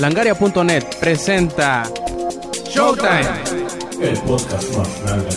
[0.00, 1.82] Langaria.net presenta
[2.70, 3.20] Showtime.
[4.00, 5.28] El podcast más grande.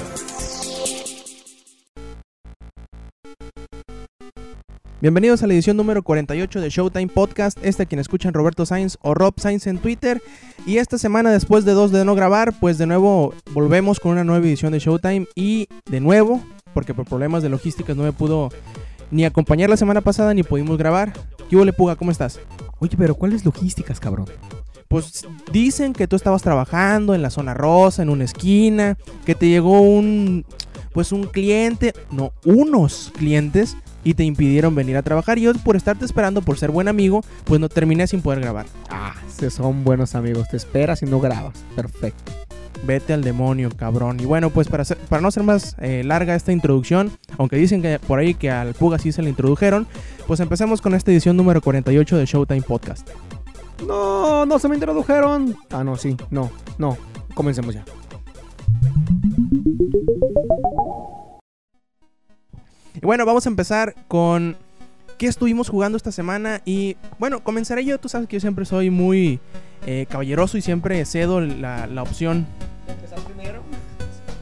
[5.02, 7.58] Bienvenidos a la edición número 48 de Showtime Podcast.
[7.62, 10.22] Este a quien escuchan Roberto Sainz o Rob Sainz en Twitter.
[10.66, 14.24] Y esta semana, después de dos de no grabar, pues de nuevo volvemos con una
[14.24, 15.28] nueva edición de Showtime.
[15.36, 16.42] Y de nuevo,
[16.74, 18.48] porque por problemas de logística no me pudo
[19.12, 21.12] ni acompañar la semana pasada ni pudimos grabar.
[21.50, 21.98] ¿Qué hubo, Puga?
[21.98, 22.40] ¿Cómo estás?
[22.84, 24.26] Oye, pero ¿cuáles logísticas, cabrón?
[24.90, 29.48] Pues dicen que tú estabas trabajando en la zona rosa, en una esquina, que te
[29.48, 30.46] llegó un,
[30.92, 35.38] pues un cliente, no, unos clientes, y te impidieron venir a trabajar.
[35.38, 38.66] Y yo por estarte esperando, por ser buen amigo, pues no terminé sin poder grabar.
[38.90, 40.50] Ah, se son buenos amigos.
[40.50, 41.54] Te esperas y no grabas.
[41.78, 42.43] Perfecto.
[42.86, 44.20] Vete al demonio, cabrón.
[44.20, 44.84] Y bueno, pues para,
[45.22, 49.00] no ser más eh, larga esta introducción, aunque dicen que por ahí que al Puga
[49.00, 49.88] sí se le introdujeron,
[50.28, 53.10] pues empecemos con esta edición número 48 de Showtime Podcast.
[53.88, 55.56] No, no se me introdujeron.
[55.72, 56.16] Ah, no, sí.
[56.30, 56.98] No, no.
[57.34, 57.84] Comencemos ya.
[62.96, 64.56] Y bueno, vamos a empezar con
[65.18, 66.62] qué estuvimos jugando esta semana.
[66.66, 68.00] Y bueno, comenzaré yo.
[68.00, 69.40] Tú sabes que yo siempre soy muy
[69.86, 72.46] eh, caballeroso y siempre cedo la, la opción,
[72.88, 73.62] ¿Empezar primero?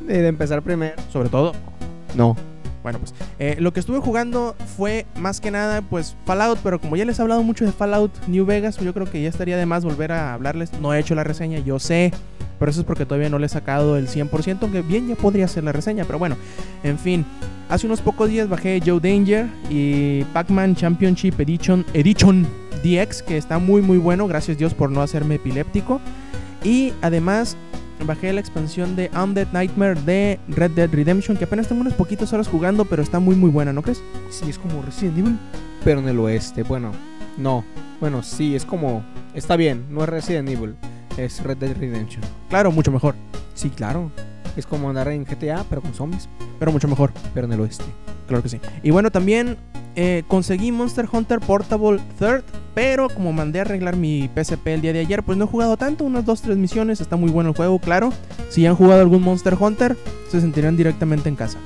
[0.01, 0.95] De, de empezar primero.
[1.11, 1.53] sobre todo.
[2.15, 2.35] No.
[2.83, 6.57] Bueno, pues eh, lo que estuve jugando fue más que nada, pues Fallout.
[6.63, 9.29] Pero como ya les he hablado mucho de Fallout New Vegas, yo creo que ya
[9.29, 10.73] estaría de más volver a hablarles.
[10.79, 12.11] No he hecho la reseña, yo sé.
[12.61, 15.45] Pero eso es porque todavía no le he sacado el 100%, aunque bien ya podría
[15.45, 16.05] hacer la reseña.
[16.05, 16.37] Pero bueno,
[16.83, 17.25] en fin.
[17.69, 22.45] Hace unos pocos días bajé Joe Danger y Pac-Man Championship Edition, Edition
[22.83, 25.99] DX, que está muy muy bueno, gracias Dios por no hacerme epiléptico.
[26.63, 27.57] Y además
[28.05, 32.31] bajé la expansión de Undead Nightmare de Red Dead Redemption, que apenas tengo unas poquitas
[32.31, 34.03] horas jugando, pero está muy muy buena, ¿no crees?
[34.29, 35.39] Sí, es como Resident Evil.
[35.83, 36.61] Pero en el oeste.
[36.61, 36.91] Bueno,
[37.39, 37.65] no.
[37.99, 39.03] Bueno, sí, es como.
[39.33, 40.75] Está bien, no es Resident Evil.
[41.17, 42.21] Es Red Dead Redemption.
[42.49, 43.15] Claro, mucho mejor,
[43.53, 44.11] Sí, claro.
[44.57, 46.27] Es como andar en GTA, pero con zombies.
[46.59, 47.85] pero mucho mejor, Pero en el oeste.
[48.27, 48.59] claro que sí.
[48.83, 49.57] Y bueno, también
[49.95, 52.43] eh, conseguí Monster Hunter Portable Third,
[52.73, 55.75] pero como mandé a arreglar mi PSP el día de ayer, pues no he jugado
[55.77, 58.11] tanto, unas 2-3 misiones, está muy bueno el juego, claro.
[58.49, 59.97] Si han jugado algún Monster Hunter,
[60.29, 61.57] se sentirán directamente en casa.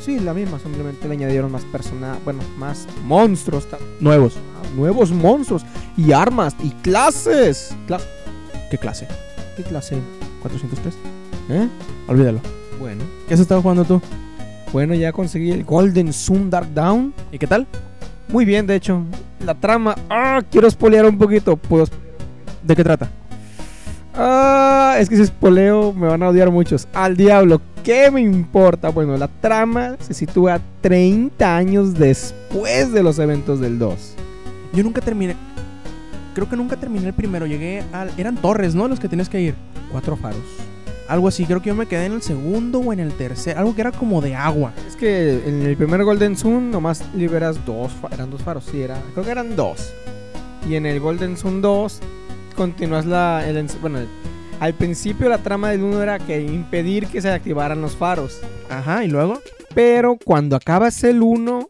[0.00, 0.58] Sí, la misma.
[0.58, 2.16] Simplemente le añadieron más personas.
[2.24, 3.68] Bueno, más monstruos.
[4.00, 4.34] Nuevos.
[4.74, 5.62] Nuevos monstruos.
[5.94, 6.56] Y armas.
[6.62, 7.74] Y clases.
[7.86, 8.00] Cla-
[8.70, 9.08] ¿Qué clase?
[9.56, 9.96] ¿Qué clase?
[10.42, 10.94] 403.
[11.50, 11.68] ¿Eh?
[12.06, 12.40] Olvídalo.
[12.78, 13.02] Bueno.
[13.26, 14.00] ¿Qué has estado jugando tú?
[14.72, 17.12] Bueno, ya conseguí el Golden Sun Dark Down.
[17.32, 17.66] ¿Y qué tal?
[18.28, 19.02] Muy bien, de hecho.
[19.44, 19.96] La trama.
[20.08, 21.56] Ah, quiero espolear un poquito.
[21.56, 21.86] Puedo.
[22.62, 23.10] ¿De qué trata?
[24.14, 26.86] Ah, es que si espoleo me van a odiar muchos.
[26.92, 28.90] Al diablo, ¿qué me importa?
[28.90, 34.14] Bueno, la trama se sitúa 30 años después de los eventos del 2.
[34.74, 35.34] Yo nunca terminé.
[36.34, 37.46] Creo que nunca terminé el primero.
[37.46, 38.10] Llegué al.
[38.16, 38.88] Eran torres, ¿no?
[38.88, 39.54] Los que tenías que ir.
[39.90, 40.40] Cuatro faros.
[41.08, 41.44] Algo así.
[41.44, 43.58] Creo que yo me quedé en el segundo o en el tercer.
[43.58, 44.72] Algo que era como de agua.
[44.86, 48.96] Es que en el primer Golden Sun nomás liberas dos, eran dos faros, sí, era,
[49.12, 49.92] creo que eran dos.
[50.68, 52.00] Y en el Golden Sun 2
[52.54, 54.08] continúas la, el bueno, el-
[54.60, 58.40] al principio la trama del 1 era que impedir que se activaran los faros.
[58.68, 59.40] Ajá, y luego.
[59.74, 61.66] Pero cuando acabas el 1,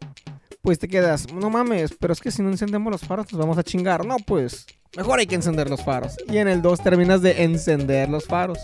[0.62, 3.59] pues te quedas, no mames, pero es que si no encendemos los faros nos vamos
[3.59, 4.04] a chingar.
[4.04, 4.66] No, pues
[4.97, 6.16] mejor hay que encender los faros.
[6.28, 8.59] Y en el 2 terminas de encender los faros.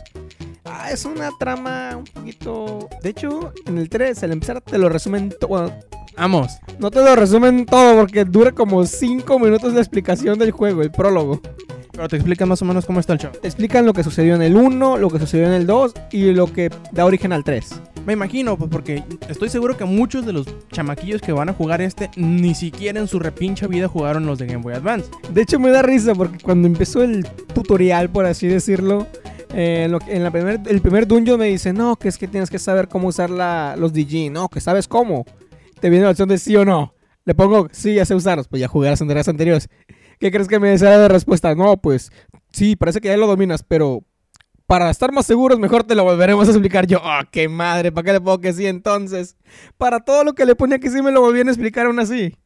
[0.65, 2.89] Ah, es una trama un poquito...
[3.03, 5.73] De hecho, en el 3, al empezar te lo resumen todo.
[6.17, 6.59] Vamos.
[6.79, 10.91] no te lo resumen todo porque dura como 5 minutos la explicación del juego, el
[10.91, 11.41] prólogo.
[11.93, 13.33] Pero te explican más o menos cómo está el show.
[13.33, 16.33] Te explican lo que sucedió en el 1, lo que sucedió en el 2 y
[16.33, 17.81] lo que da origen al 3.
[18.07, 21.83] Me imagino, pues porque estoy seguro que muchos de los chamaquillos que van a jugar
[21.83, 25.11] este ni siquiera en su repincha vida jugaron los de Game Boy Advance.
[25.33, 29.09] De hecho, me da risa porque cuando empezó el tutorial, por así decirlo,
[29.53, 32.61] eh, en, la primer, el primer dungeon me dice, no, que es que tienes que
[32.61, 34.31] saber cómo usar la, los DG.
[34.31, 35.25] No, que sabes cómo.
[35.81, 36.95] Te viene la opción de sí o no.
[37.25, 38.47] Le pongo, sí, ya sé usarlos.
[38.47, 39.69] Pues ya jugué las entregas anteriores.
[40.21, 41.57] ¿Qué crees que me decía de respuesta?
[41.57, 42.13] No, pues
[42.53, 44.05] sí, parece que ya lo dominas, pero
[44.67, 47.01] para estar más seguros, mejor te lo volveremos a explicar yo.
[47.03, 47.93] ¡Ah, qué madre!
[47.93, 49.37] ¿Para qué le pongo que sí entonces?
[49.79, 52.37] Para todo lo que le ponía que sí me lo volvían a explicar aún así.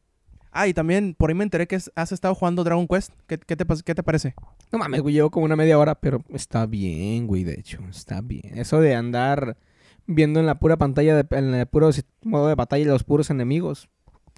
[0.51, 3.11] Ah, y también por ahí me enteré que has estado jugando Dragon Quest.
[3.25, 4.35] ¿Qué, qué te, qué te parece?
[4.71, 8.21] No mames, güey, llevo como una media hora, pero está bien, güey, de hecho, está
[8.21, 8.57] bien.
[8.57, 9.57] Eso de andar
[10.05, 11.89] viendo en la pura pantalla, de, en el puro
[12.23, 13.89] modo de batalla los puros enemigos,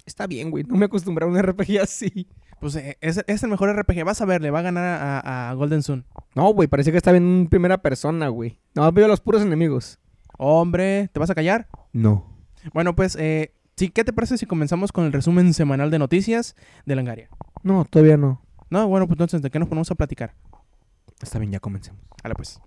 [0.06, 0.64] está bien, güey.
[0.64, 2.28] No me acostumbré a un RPG así.
[2.60, 4.04] Pues eh, es, es el mejor RPG.
[4.04, 6.04] Vas a ver, le va a ganar a, a Golden Sun.
[6.34, 8.58] No, güey, parece que está bien en primera persona, güey.
[8.74, 9.98] No, veo los puros enemigos.
[10.38, 11.68] Hombre, ¿te vas a callar?
[11.92, 12.26] No.
[12.72, 16.56] Bueno, pues, eh, sí, ¿qué te parece si comenzamos con el resumen semanal de noticias
[16.86, 17.28] de Langaria?
[17.62, 18.42] No, todavía no.
[18.70, 20.34] No, bueno, pues entonces, ¿de qué nos ponemos a platicar?
[21.20, 22.00] Está bien, ya comencemos.
[22.22, 22.60] Hala pues.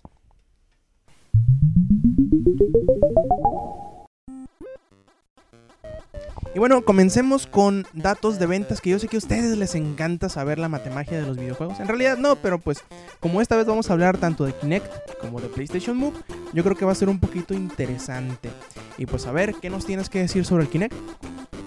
[6.57, 10.27] Y bueno, comencemos con datos de ventas que yo sé que a ustedes les encanta
[10.27, 11.79] saber la matemagia de los videojuegos.
[11.79, 12.83] En realidad no, pero pues
[13.19, 16.15] como esta vez vamos a hablar tanto de Kinect como de PlayStation Move,
[16.53, 18.49] yo creo que va a ser un poquito interesante.
[18.97, 20.95] Y pues a ver, ¿qué nos tienes que decir sobre el Kinect?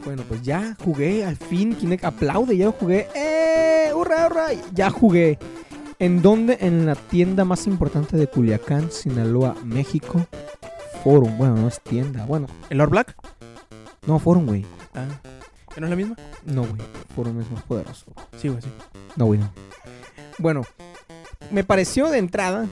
[0.05, 3.07] Bueno, pues ya jugué, al fin, Kinect aplaude, ya jugué.
[3.15, 3.93] ¡Eh!
[3.95, 4.47] ¡Hurra, hurra!
[4.75, 5.39] Ya jugué.
[6.01, 6.59] ¿En dónde?
[6.63, 10.27] En la tienda más importante de Culiacán, Sinaloa, México.
[11.05, 12.49] Forum, bueno, no es tienda, bueno.
[12.71, 13.17] ¿El Lord Black?
[14.05, 14.67] No, Forum, güey.
[14.95, 15.07] Ah,
[15.75, 16.17] ¿que no es la misma?
[16.45, 16.83] No, güey.
[17.15, 18.07] Forum es más poderoso.
[18.37, 18.69] Sí, güey, sí.
[19.17, 19.53] No, güey, no.
[20.39, 20.63] Bueno,
[21.51, 22.67] me pareció de entrada,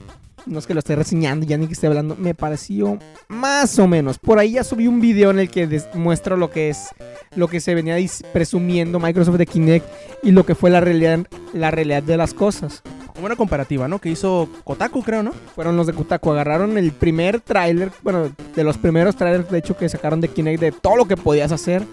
[0.45, 3.87] no es que lo esté reseñando, ya ni que esté hablando, me pareció más o
[3.87, 4.17] menos.
[4.17, 6.89] Por ahí ya subí un video en el que muestro lo que es,
[7.35, 7.97] lo que se venía
[8.33, 9.85] presumiendo Microsoft de Kinect
[10.23, 11.19] y lo que fue la realidad,
[11.53, 12.81] la realidad de las cosas.
[13.21, 13.99] Una comparativa, ¿no?
[13.99, 15.33] Que hizo Kotaku, creo, ¿no?
[15.53, 19.75] Fueron los de Kotaku, agarraron el primer tráiler, bueno, de los primeros trailers de hecho
[19.75, 21.83] que sacaron de Kinect de todo lo que podías hacer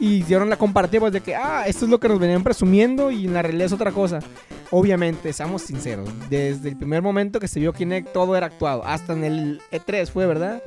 [0.00, 3.26] y hicieron la comparativa de que, ah, esto es lo que nos venían presumiendo y
[3.26, 4.20] en la realidad es otra cosa.
[4.70, 9.12] Obviamente, seamos sinceros, desde el primer momento que se vio Kinect todo era actuado, hasta
[9.14, 10.62] en el E3 fue, ¿verdad?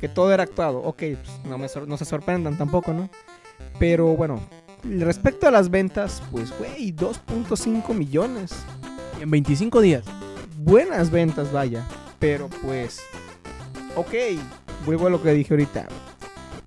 [0.00, 0.78] Que todo era actuado.
[0.78, 3.08] Ok, pues no, me no se sorprendan tampoco, ¿no?
[3.78, 4.40] Pero bueno,
[4.82, 8.52] respecto a las ventas, pues, güey, 2.5 millones
[9.20, 10.04] En 25 días.
[10.58, 11.86] buenas ventas, vaya.
[12.18, 13.00] Pero pues,
[13.96, 14.12] ok,
[14.84, 15.88] vuelvo a lo que dije ahorita.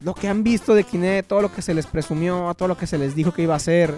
[0.03, 2.87] Lo que han visto de Kinect, todo lo que se les presumió, todo lo que
[2.87, 3.93] se les dijo que iba a hacer,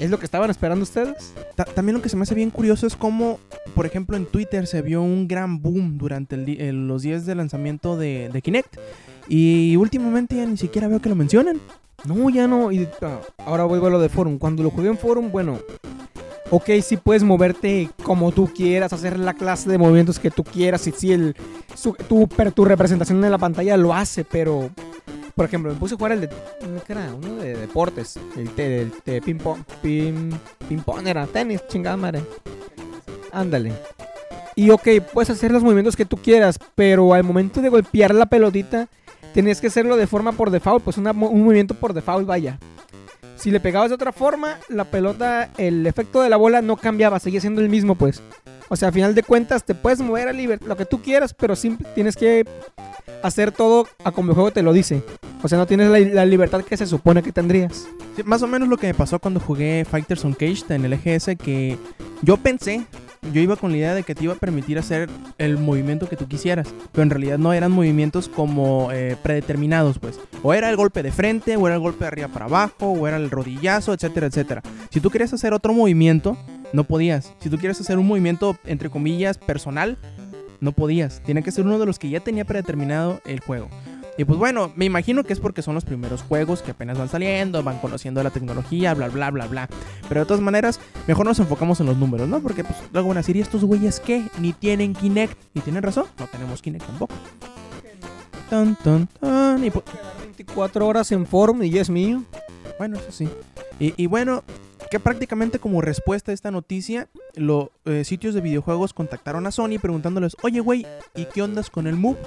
[0.00, 1.32] ¿es lo que estaban esperando ustedes?
[1.54, 3.38] Ta- también lo que se me hace bien curioso es cómo,
[3.74, 7.36] por ejemplo, en Twitter se vio un gran boom durante el eh, los días de
[7.36, 8.76] lanzamiento de, de Kinect.
[9.28, 11.60] Y últimamente ya ni siquiera veo que lo mencionen.
[12.04, 12.72] No, ya no.
[12.72, 14.38] Y ah, ahora vuelvo a lo de Forum.
[14.38, 15.58] Cuando lo jugué en Forum, bueno,
[16.50, 20.86] ok, sí puedes moverte como tú quieras, hacer la clase de movimientos que tú quieras.
[20.88, 21.36] Y sí, el,
[21.76, 24.70] su- tu, tu representación en la pantalla lo hace, pero.
[25.38, 26.28] Por ejemplo, me puse a jugar el de.
[26.84, 27.14] ¿Qué era?
[27.14, 28.18] Uno de deportes.
[28.36, 29.60] El de, el de ping-pong.
[29.80, 30.32] Ping,
[30.68, 32.22] ping-pong era tenis, chingada madre.
[33.30, 33.72] Ándale.
[34.56, 38.26] Y ok, puedes hacer los movimientos que tú quieras, pero al momento de golpear la
[38.26, 38.88] pelotita,
[39.32, 42.58] tenías que hacerlo de forma por default, pues una un movimiento por default, vaya.
[43.38, 47.20] Si le pegabas de otra forma, la pelota, el efecto de la bola no cambiaba,
[47.20, 48.20] seguía siendo el mismo, pues.
[48.68, 51.34] O sea, a final de cuentas, te puedes mover a liber- lo que tú quieras,
[51.34, 51.54] pero
[51.94, 52.44] tienes que
[53.22, 55.02] hacer todo a como el juego te lo dice.
[55.42, 57.86] O sea, no tienes la, libertad que se supone que tendrías.
[58.24, 61.36] Más o menos lo que me pasó cuando jugué Fighters on Cage en el EGS,
[61.36, 61.78] que
[62.22, 62.84] yo pensé,
[63.32, 66.16] yo iba con la idea de que te iba a permitir hacer el movimiento que
[66.16, 70.20] tú quisieras, pero en realidad no eran movimientos como eh, predeterminados, pues.
[70.42, 73.06] O era el golpe de frente, o era el golpe de arriba para abajo, o
[73.06, 74.62] era el rodillazo, etcétera, etcétera.
[74.90, 76.36] Si tú querías hacer otro movimiento,
[76.72, 77.34] no podías.
[77.40, 79.98] Si tú quieres hacer un movimiento, entre comillas, personal,
[80.60, 81.22] no podías.
[81.24, 83.68] Tiene que ser uno de los que ya tenía predeterminado el juego.
[84.18, 87.08] Y pues bueno, me imagino que es porque son los primeros juegos que apenas van
[87.08, 89.68] saliendo, van conociendo la tecnología, bla, bla, bla, bla.
[90.08, 92.40] Pero de todas maneras, mejor nos enfocamos en los números, ¿no?
[92.40, 94.24] Porque pues luego van a decir, ¿y estos güeyes qué?
[94.40, 95.38] Ni tienen Kinect.
[95.54, 97.14] Y tienen razón, no tenemos Kinect tampoco.
[98.50, 99.64] Tan, tan, tan.
[99.64, 99.84] Y pues,
[100.22, 102.24] 24 horas en forum y ya es mío.
[102.76, 103.28] bueno, eso sí.
[103.78, 104.42] Y, y bueno,
[104.90, 107.06] que prácticamente como respuesta a esta noticia,
[107.36, 107.68] los
[108.02, 112.18] sitios de videojuegos contactaron a Sony preguntándoles, oye, güey, ¿y qué ondas con el Move?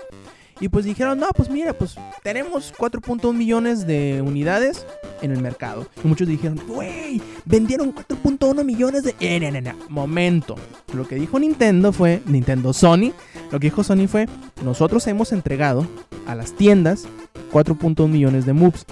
[0.61, 4.85] Y pues dijeron, no, pues mira, pues tenemos 4.1 millones de unidades
[5.23, 5.87] en el mercado.
[6.03, 9.15] Y muchos dijeron, güey, vendieron 4.1 millones de...
[9.19, 10.55] Eh, no, no, no, momento.
[10.93, 13.11] Lo que dijo Nintendo fue, Nintendo Sony,
[13.51, 14.27] lo que dijo Sony fue,
[14.63, 15.87] nosotros hemos entregado
[16.27, 17.07] a las tiendas
[17.51, 18.85] 4.1 millones de moves.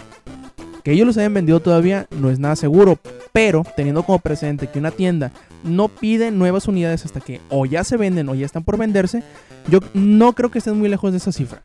[0.84, 2.98] Que ellos los hayan vendido todavía no es nada seguro,
[3.32, 5.32] pero teniendo como presente que una tienda
[5.64, 9.24] no pide nuevas unidades hasta que o ya se venden o ya están por venderse,
[9.68, 11.62] yo no creo que estén muy lejos de esa cifra.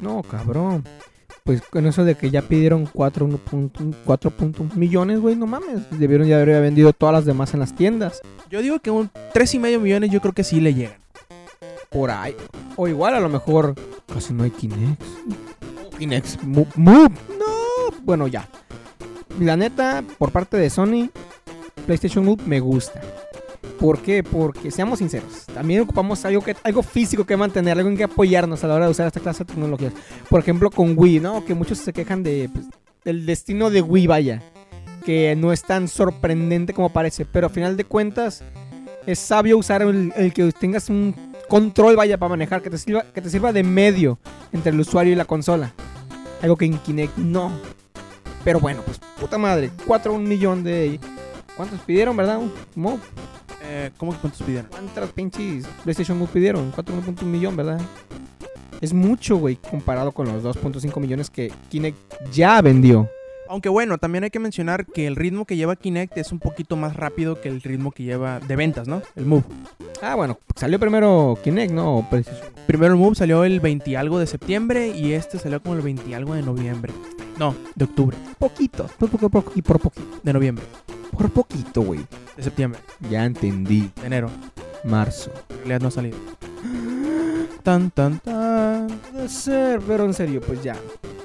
[0.00, 0.84] No, cabrón.
[1.44, 5.82] Pues con eso de que ya pidieron 4.1 millones, güey, no mames.
[5.90, 8.22] Debieron ya haber vendido todas las demás en las tiendas.
[8.48, 10.98] Yo digo que un 3,5 millones yo creo que sí le llegan.
[11.90, 12.34] Por ahí.
[12.76, 13.74] O igual a lo mejor
[14.12, 14.50] casi no hay.
[14.50, 15.02] Kinect.
[16.42, 16.68] Move.
[16.76, 17.12] Move.
[17.38, 17.94] No.
[18.02, 18.48] Bueno, ya.
[19.38, 21.10] La neta, por parte de Sony,
[21.86, 23.00] PlayStation Move me gusta.
[23.78, 24.22] ¿Por qué?
[24.22, 28.62] Porque seamos sinceros, también ocupamos algo, que, algo físico que mantener, algo en que apoyarnos
[28.62, 29.92] a la hora de usar esta clase de tecnologías.
[30.28, 31.44] Por ejemplo, con Wii, ¿no?
[31.44, 32.66] Que muchos se quejan de pues,
[33.04, 34.42] del destino de Wii, vaya.
[35.04, 37.26] Que no es tan sorprendente como parece.
[37.26, 38.42] Pero a final de cuentas,
[39.06, 41.14] es sabio usar el, el que tengas un
[41.48, 44.18] control, vaya, para manejar, que te, sirva, que te sirva de medio
[44.52, 45.72] entre el usuario y la consola.
[46.42, 46.80] Algo que en
[47.16, 47.52] no.
[48.44, 51.00] Pero bueno, pues puta madre, 4 un millón de...
[51.56, 52.40] ¿Cuántos pidieron, verdad?
[52.74, 52.98] Como
[53.66, 54.70] Eh, ¿Cómo que cuántos pidieron?
[54.70, 56.72] ¿Cuántas pinches PlayStation Move pidieron?
[56.72, 57.80] 4.1 millón, ¿verdad?
[58.80, 61.96] Es mucho, güey, comparado con los 2.5 millones que Kinect
[62.32, 63.08] ya vendió.
[63.48, 66.76] Aunque bueno, también hay que mencionar que el ritmo que lleva Kinect es un poquito
[66.76, 69.02] más rápido que el ritmo que lleva de ventas, ¿no?
[69.16, 69.44] El Move.
[70.02, 72.08] Ah, bueno, salió primero Kinect, ¿no?
[72.66, 75.82] Primero el Move salió el 20 y algo de septiembre y este salió como el
[75.82, 76.92] 20 y algo de noviembre.
[77.38, 78.16] No, de octubre.
[78.38, 80.06] Poquito, por, por, por, y por poquito.
[80.22, 80.64] De noviembre.
[81.16, 82.00] Por poquito, güey.
[82.36, 82.80] De septiembre.
[83.10, 83.90] Ya entendí.
[84.00, 84.30] De enero.
[84.84, 85.30] Marzo.
[85.50, 86.18] En realidad no ha salido.
[87.62, 88.88] Tan, tan, tan.
[89.12, 90.76] Puede ser, pero en serio, pues ya.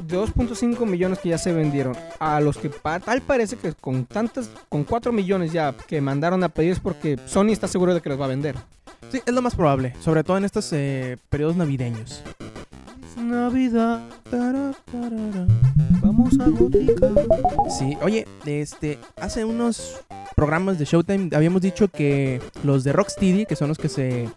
[0.07, 1.95] 2.5 millones que ya se vendieron.
[2.19, 6.49] A los que tal parece que con tantas, con 4 millones ya que mandaron a
[6.49, 8.55] pedir es porque Sony está seguro de que los va a vender.
[9.11, 9.93] Sí, es lo más probable.
[9.99, 12.23] Sobre todo en estos eh, periodos navideños.
[13.29, 14.75] Navidad, tarara.
[16.01, 17.09] vamos a Gótica.
[17.69, 20.01] Sí, oye, este, hace unos
[20.35, 24.27] programas de Showtime habíamos dicho que los de Rocksteady, que son los que se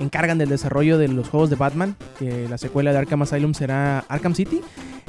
[0.00, 4.00] encargan del desarrollo de los juegos de Batman, que la secuela de Arkham Asylum será
[4.08, 4.60] Arkham City,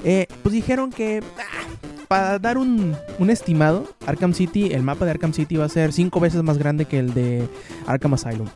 [0.04, 5.12] eh, pues dijeron que ah, para dar un, un estimado, Arkham City, el mapa de
[5.12, 7.48] Arkham City va a ser cinco veces más grande que el de
[7.88, 8.48] Arkham Asylum.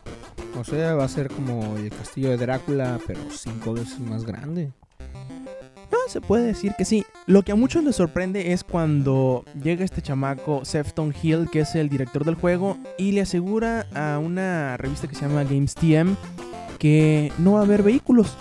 [0.58, 4.72] O sea, va a ser como el castillo de Drácula, pero cinco veces más grande.
[5.90, 7.04] No, se puede decir que sí.
[7.26, 11.74] Lo que a muchos les sorprende es cuando llega este chamaco, Sefton Hill, que es
[11.74, 16.16] el director del juego, y le asegura a una revista que se llama Games TM
[16.78, 18.36] que no va a haber vehículos.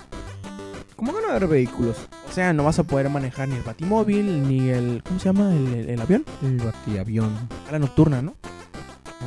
[0.95, 1.95] ¿Cómo que no va a haber vehículos?
[2.27, 5.01] O sea, no vas a poder manejar ni el batimóvil, ni el...
[5.05, 5.53] ¿Cómo se llama?
[5.53, 6.25] El, el- el avión.
[6.43, 7.31] El batiavión.
[7.67, 8.35] A la nocturna, ¿no?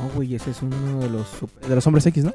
[0.01, 1.27] No, güey, ese es uno de los...
[1.27, 2.33] super- de los hombres X, ¿no?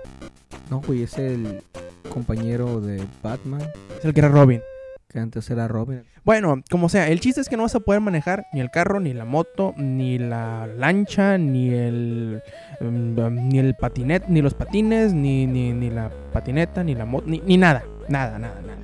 [0.71, 1.63] No, güey, es el
[2.09, 3.63] compañero de Batman,
[3.99, 4.61] Es el que era Robin.
[5.09, 6.03] que antes era Robin.
[6.25, 8.99] Bueno, como sea, el chiste es que no vas a poder manejar ni el carro,
[9.01, 12.43] ni la moto, ni la lancha, ni el
[12.81, 17.27] mm, ni el patinet, ni los patines, ni, ni, ni la patineta, ni la moto,
[17.29, 18.77] ni, ni nada, nada, nada, nada,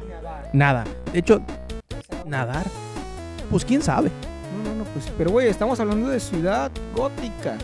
[0.53, 0.85] nada.
[1.12, 1.43] De hecho,
[2.27, 2.67] nadar,
[3.51, 4.11] pues quién sabe.
[4.65, 7.57] No, no, no, pues pero güey, estamos hablando de ciudad gótica.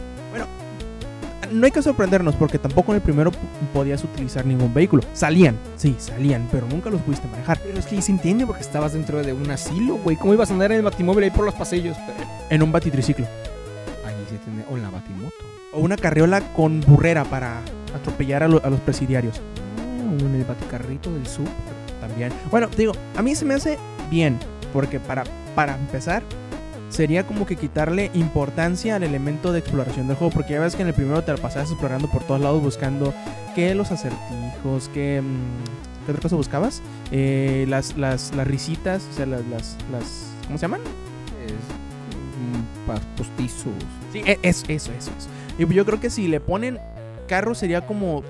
[1.52, 3.30] No hay que sorprendernos porque tampoco en el primero
[3.72, 5.02] podías utilizar ningún vehículo.
[5.12, 7.58] Salían, sí, salían, pero nunca los pudiste manejar.
[7.64, 10.16] Pero es que ahí se entiende porque estabas dentro de un asilo, güey.
[10.16, 11.96] ¿Cómo ibas a andar en el batimóvil ahí por los pasillos?
[12.50, 13.26] En un batitriciclo.
[14.06, 14.64] Ahí se tiene...
[14.70, 15.34] O en la batimoto.
[15.72, 17.60] O una carriola con burrera para
[17.94, 19.40] atropellar a, lo- a los presidiarios.
[20.20, 21.46] O en el baticarrito del sur.
[22.00, 22.32] también.
[22.50, 23.78] Bueno, te digo, a mí se me hace
[24.10, 24.38] bien,
[24.72, 26.22] porque para, para empezar,
[26.88, 30.82] sería como que quitarle importancia al elemento de exploración del juego, porque ya ves que
[30.82, 33.14] en el primero te la pasabas explorando por todos lados buscando
[33.54, 35.20] que los acertijos, que...
[35.22, 36.80] mm, ¿Qué otra cosa buscabas?
[37.12, 40.32] Eh, las, las, las risitas, o sea, las, las, las...
[40.46, 40.80] ¿Cómo se llaman?
[41.46, 41.52] Es...
[43.16, 43.72] postizos.
[44.10, 45.28] Sí, e- eso, eso, eso, eso.
[45.58, 46.78] Y yo creo que si le ponen
[47.28, 48.22] carro sería como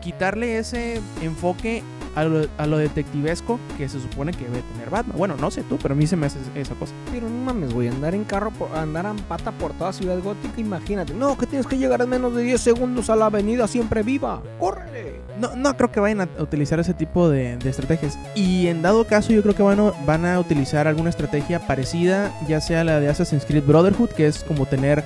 [0.00, 1.82] quitarle ese enfoque
[2.14, 5.16] a lo, a lo detectivesco que se supone que debe tener Batman.
[5.16, 6.92] Bueno, no sé tú, pero a mí se me hace esa cosa.
[7.10, 10.60] Pero no mames, güey, andar en carro, por- andar en pata por toda ciudad gótica,
[10.60, 11.14] imagínate.
[11.14, 14.42] No, que tienes que llegar en menos de 10 segundos a la avenida siempre viva.
[14.58, 15.20] ¡Córrele!
[15.40, 18.18] No, no creo que vayan a utilizar ese tipo de, de estrategias.
[18.34, 22.30] Y en dado caso, yo creo que van a, van a utilizar alguna estrategia parecida,
[22.46, 25.02] ya sea la de Assassin's Creed Brotherhood, que es como tener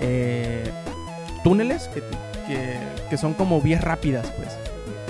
[0.00, 0.70] eh,
[1.42, 2.00] túneles que,
[2.46, 2.76] que,
[3.08, 4.48] que son como vías rápidas, pues.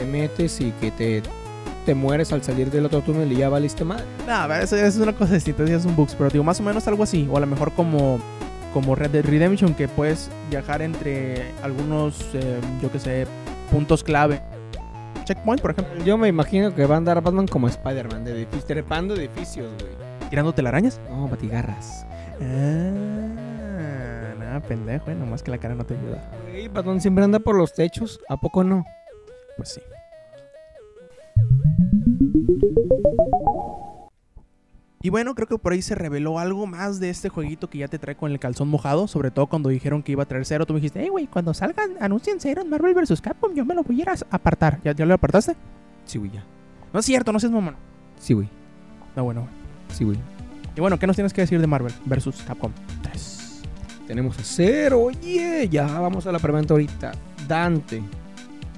[0.03, 1.23] Te metes y que te,
[1.87, 4.05] te mueres al salir del otro túnel y ya valiste mal.
[4.27, 6.65] No, eso, eso es una cosa distinta, eso es un bugs, pero digo, más o
[6.65, 7.29] menos algo así.
[7.31, 8.19] O a lo mejor como,
[8.75, 13.29] como Red Dead Redemption, que puedes viajar entre algunos, eh, yo que sé,
[13.71, 14.43] puntos clave.
[15.23, 16.05] Checkpoint, por ejemplo.
[16.05, 19.93] Yo me imagino que va a andar Batman como Spider-Man, de trepando edificios, güey.
[20.31, 21.01] Tirando telarañas.
[21.11, 22.05] No, batigarras.
[22.41, 26.29] Ah, nada, pendejo, eh, nomás que la cara no te ayuda.
[26.51, 28.85] Güey, Batman siempre anda por los techos, ¿a poco no?
[29.57, 29.81] Pues sí.
[35.05, 37.89] Y bueno, creo que por ahí se reveló algo más de este jueguito que ya
[37.89, 39.09] te trae con el calzón mojado.
[39.09, 40.65] Sobre todo cuando dijeron que iba a traer cero.
[40.65, 43.21] Tú me dijiste, hey, güey, cuando salgan, anuncien cero en Marvel vs.
[43.21, 44.81] Capcom, yo me lo voy a ir a apartar.
[44.85, 45.57] ¿Ya, ya lo apartaste?
[46.05, 46.45] Sí, güey, ya.
[46.93, 47.75] No es cierto, no seas mamón.
[48.21, 48.49] Sí, güey.
[49.17, 49.49] No, bueno.
[49.89, 50.19] Sí, güey.
[50.77, 52.45] Y bueno, ¿qué nos tienes que decir de Marvel vs.
[52.47, 53.63] Capcom 3?
[54.07, 57.13] Tenemos a Cero, oye, ya vamos a la preventa ahorita.
[57.49, 58.03] Dante.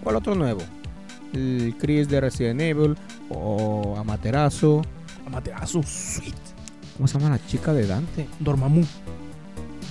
[0.03, 0.61] ¿Cuál otro nuevo?
[1.33, 2.97] El Chris de Resident Evil
[3.29, 4.83] o Amaterasu.
[5.27, 6.35] Amaterasu, sweet.
[6.97, 8.29] ¿Cómo se llama la chica de Dante?
[8.39, 8.83] Dormammu,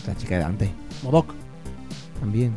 [0.07, 0.71] La chica de Dante.
[1.03, 1.33] Modok.
[2.19, 2.55] También.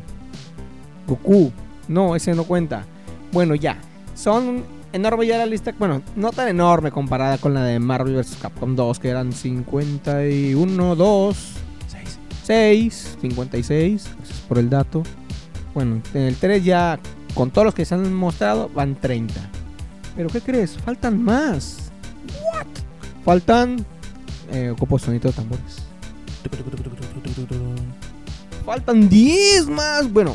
[1.06, 1.52] Goku.
[1.88, 2.84] No, ese no cuenta.
[3.32, 3.78] Bueno, ya.
[4.14, 5.74] Son enorme ya la lista.
[5.78, 8.38] Bueno, no tan enorme comparada con la de Marvel vs.
[8.40, 11.36] Capcom 2, que eran 51, 2,
[11.88, 12.18] 6.
[12.44, 14.10] 6, 56.
[14.16, 15.02] Gracias por el dato.
[15.74, 16.98] Bueno, en el 3 ya,
[17.34, 19.34] con todos los que se han mostrado, van 30.
[20.16, 20.78] Pero ¿qué crees?
[20.78, 21.92] Faltan más.
[22.52, 22.66] ¿What?
[23.24, 23.84] Faltan...
[24.52, 25.82] Eh, ocupo sonido de tambores.
[28.64, 30.12] Faltan 10 más.
[30.12, 30.34] Bueno,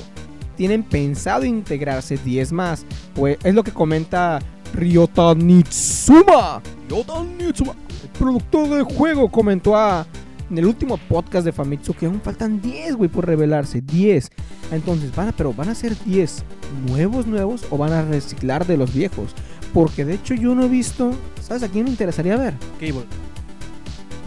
[0.57, 2.86] tienen pensado integrarse 10 más.
[3.13, 4.39] Pues es lo que comenta
[4.74, 6.62] Ryota Nitsuma.
[6.89, 7.74] Ryota Nitsuma.
[8.03, 10.05] El productor del juego comentó a-
[10.50, 13.79] en el último podcast de Famitsu que aún faltan 10, güey, por revelarse.
[13.81, 14.29] 10.
[14.71, 16.43] Entonces, van a, pero van a ser 10
[16.88, 19.33] nuevos, nuevos o van a reciclar de los viejos.
[19.73, 21.11] Porque de hecho yo no he visto.
[21.41, 22.53] ¿Sabes a quién me interesaría ver?
[22.79, 23.05] Cable.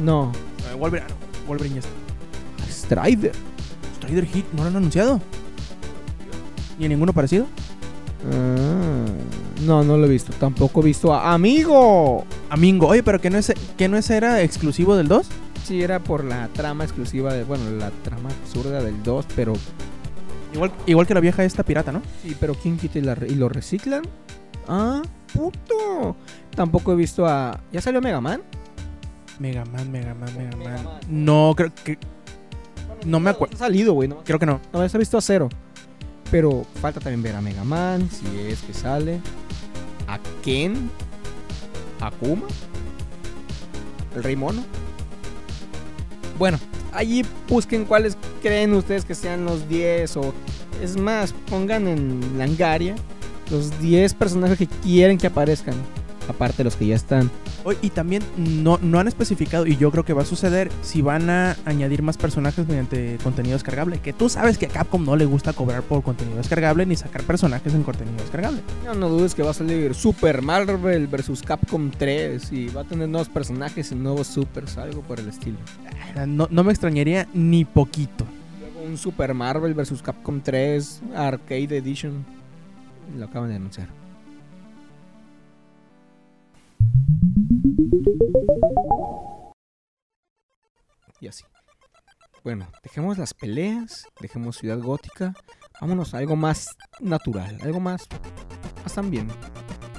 [0.03, 0.33] No.
[0.71, 1.07] Eh, Wolverine.
[1.11, 2.71] ah, no, Wolverine ya está.
[2.71, 3.33] Strider.
[3.97, 5.21] Strider Hit, ¿no lo han anunciado?
[6.79, 7.47] ¿Ni ninguno parecido?
[8.31, 9.07] Ah,
[9.63, 10.33] no, no lo he visto.
[10.39, 12.25] Tampoco he visto a Amigo.
[12.51, 12.89] Amingo.
[12.89, 15.27] Oye, pero que no, es, que no ese era exclusivo del 2.
[15.65, 17.45] Sí, era por la trama exclusiva de.
[17.45, 19.55] Bueno, la trama absurda del 2, pero.
[20.53, 22.03] Igual, igual que la vieja esta pirata, ¿no?
[22.23, 24.03] Sí, pero ¿quién quita y, la y lo reciclan?
[24.69, 25.03] Ah,
[25.35, 26.17] puto.
[26.55, 27.61] Tampoco he visto a.
[27.73, 28.43] ¿Ya salió Mega Man?
[29.39, 30.85] Mega Man, Mega Man, Mega Mega Man.
[30.85, 31.01] Man.
[31.09, 31.99] No, creo que.
[33.05, 33.55] No me acuerdo.
[33.57, 34.09] Ha salido, güey.
[34.09, 34.61] No, Creo que no.
[34.73, 35.49] no he visto a cero.
[36.31, 39.21] Pero falta también ver a Mega Man, si es que sale.
[40.09, 40.91] A Ken.
[42.01, 42.47] A Kuma.
[44.15, 44.63] El Rey Mono.
[46.39, 46.59] Bueno,
[46.93, 50.35] allí busquen cuáles creen ustedes que sean los 10 o...
[50.83, 52.97] Es más, pongan en Langaria
[53.51, 55.75] los 10 personajes que quieren que aparezcan.
[56.29, 57.31] Aparte de los que ya están.
[57.65, 61.03] Oye, y también no, no han especificado, y yo creo que va a suceder, si
[61.03, 63.99] van a añadir más personajes mediante contenido descargable.
[63.99, 67.25] Que tú sabes que a Capcom no le gusta cobrar por contenido descargable ni sacar
[67.25, 68.63] personajes en contenido descargable.
[68.87, 72.85] No, no dudes que va a salir Super Marvel vs Capcom 3 y va a
[72.85, 75.59] tener nuevos personajes y nuevos supers, algo por el estilo.
[76.27, 78.27] No, no me extrañaría ni poquito.
[78.61, 82.25] Luego un Super Marvel vs Capcom 3 Arcade Edition.
[83.17, 83.89] Lo acaban de anunciar.
[91.21, 91.45] Y así.
[92.43, 95.33] Bueno, dejemos las peleas, dejemos Ciudad Gótica,
[95.81, 98.07] vámonos a algo más natural, algo más,
[98.83, 99.35] más ambiente,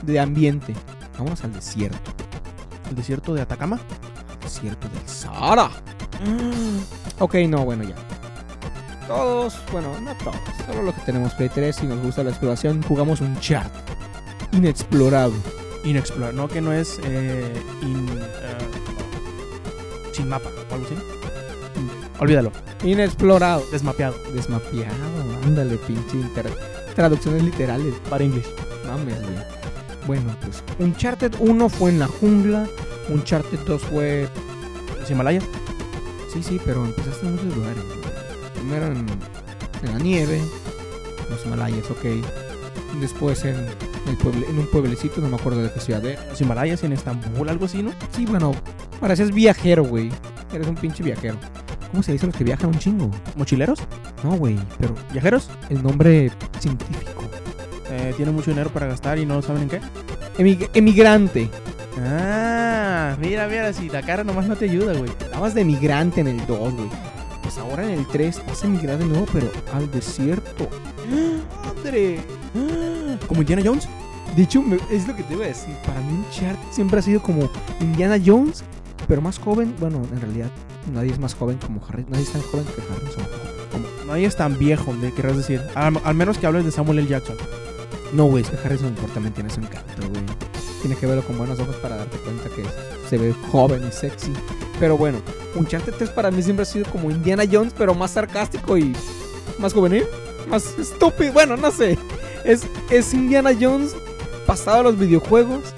[0.04, 0.76] de ambiente.
[1.18, 2.12] Vámonos al desierto,
[2.90, 3.80] El desierto de Atacama.
[4.30, 5.72] al desierto del Sahara.
[7.20, 7.96] Ok, no, bueno, ya.
[9.08, 12.82] Todos, bueno, no todos, solo los que tenemos Play 3 y nos gusta la exploración,
[12.84, 13.72] jugamos un chart
[14.52, 15.34] inexplorado.
[15.84, 16.34] Inexplorado.
[16.34, 20.96] No, que no es eh, in, eh, sin mapa o algo así.
[22.20, 22.52] Olvídalo.
[22.84, 23.64] Inexplorado.
[23.72, 24.16] Desmapeado.
[24.34, 24.94] Desmapeado,
[25.44, 26.52] ándale, pinche inter...
[26.96, 27.94] Traducciones literales.
[28.10, 28.46] Para inglés.
[28.88, 29.36] Mames, güey.
[30.08, 32.68] Bueno, pues Uncharted 1 fue en la jungla,
[33.10, 34.30] Uncharted 2 fue...
[35.00, 35.44] Los Himalayas.
[36.32, 37.84] Sí, sí, pero empezaste en muchos lugares.
[37.84, 38.05] güey.
[38.66, 39.06] Primero en,
[39.84, 40.42] en la nieve,
[41.30, 42.04] los Himalayas, ok.
[43.00, 46.26] Después en, el pueble- en un pueblecito, no me acuerdo de qué ciudad era.
[46.30, 47.92] Los Himalayas en Estambul, algo así, ¿no?
[48.16, 48.54] Sí, bueno,
[49.00, 50.10] pareces viajero, güey.
[50.54, 51.38] Eres un pinche viajero.
[51.92, 53.12] ¿Cómo se dice los que viajan un chingo?
[53.36, 53.80] ¿Mochileros?
[54.24, 55.50] No, güey, pero ¿Viajeros?
[55.70, 57.22] el nombre científico.
[57.92, 59.82] Eh, tienen mucho dinero para gastar y no saben en qué.
[60.40, 61.50] Emig- emigrante.
[62.04, 65.12] Ah, mira, mira, si la cara nomás no te ayuda, güey.
[65.12, 66.90] Estabas de migrante en el 2, güey.
[67.56, 70.68] Pues ahora en el 3 vas a emigrar de nuevo, pero al desierto.
[71.64, 72.20] ¡Madre!
[73.28, 73.88] ¿Como Indiana Jones?
[74.36, 75.74] De hecho, me- es lo que te iba a decir.
[75.86, 78.66] Para mí, Uncharted siempre ha sido como Indiana Jones,
[79.08, 79.74] pero más joven.
[79.80, 80.52] Bueno, en realidad,
[80.94, 82.06] nadie es más joven como Harry.
[82.10, 83.24] Nadie es tan joven que Harrison.
[83.72, 85.62] Como, nadie es tan viejo, de querrás decir.
[85.76, 87.08] Al, al menos que hables de Samuel L.
[87.08, 87.38] Jackson.
[88.12, 90.24] No, güey, es que Harrison también tiene su encanto, güey.
[90.86, 92.64] Tiene que verlo con buenos ojos para darte cuenta que
[93.10, 94.32] se ve joven y sexy.
[94.80, 95.18] Pero bueno,
[95.56, 98.96] Uncharted 3 para mí siempre ha sido como Indiana Jones, pero más sarcástico y
[99.58, 100.04] más juvenil.
[100.48, 101.34] Más estúpido.
[101.34, 101.98] Bueno, no sé.
[102.44, 103.96] Es, es Indiana Jones
[104.46, 105.74] pasado a los videojuegos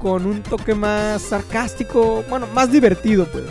[0.00, 2.24] con un toque más sarcástico.
[2.30, 3.44] Bueno, más divertido, pues.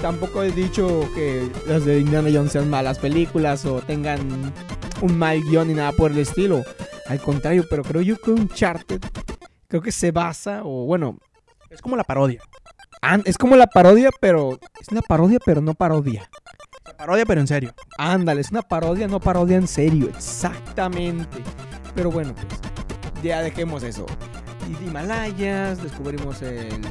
[0.00, 4.54] Tampoco he dicho que las de Indiana Jones sean malas películas o tengan
[5.02, 6.64] un mal guion ni nada por el estilo.
[7.06, 9.02] Al contrario, pero creo yo que Uncharted
[9.72, 11.16] creo que se basa, o bueno,
[11.70, 12.42] Es como la parodia.
[13.24, 16.28] es como la parodia, pero es una parodia, pero no parodia.
[16.84, 17.72] La parodia, pero en serio.
[17.96, 21.38] Ándale, es una parodia, no parodia en serio, exactamente.
[21.94, 22.46] Pero bueno, pues
[23.22, 24.04] ya dejemos eso.
[24.68, 26.82] Y de Himalayas, descubrimos el-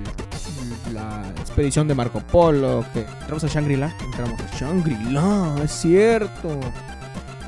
[0.91, 3.96] la expedición de Marco Polo, que Entramos a Shangri-La.
[4.04, 6.60] entramos a Shangri-La, es cierto.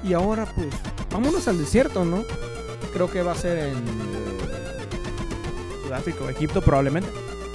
[0.04, 0.68] Y ahora pues,
[1.12, 2.24] vámonos al desierto, ¿no?
[2.94, 3.76] Creo que va a ser en,
[5.94, 7.10] Sudáfrica o Egipto, probablemente.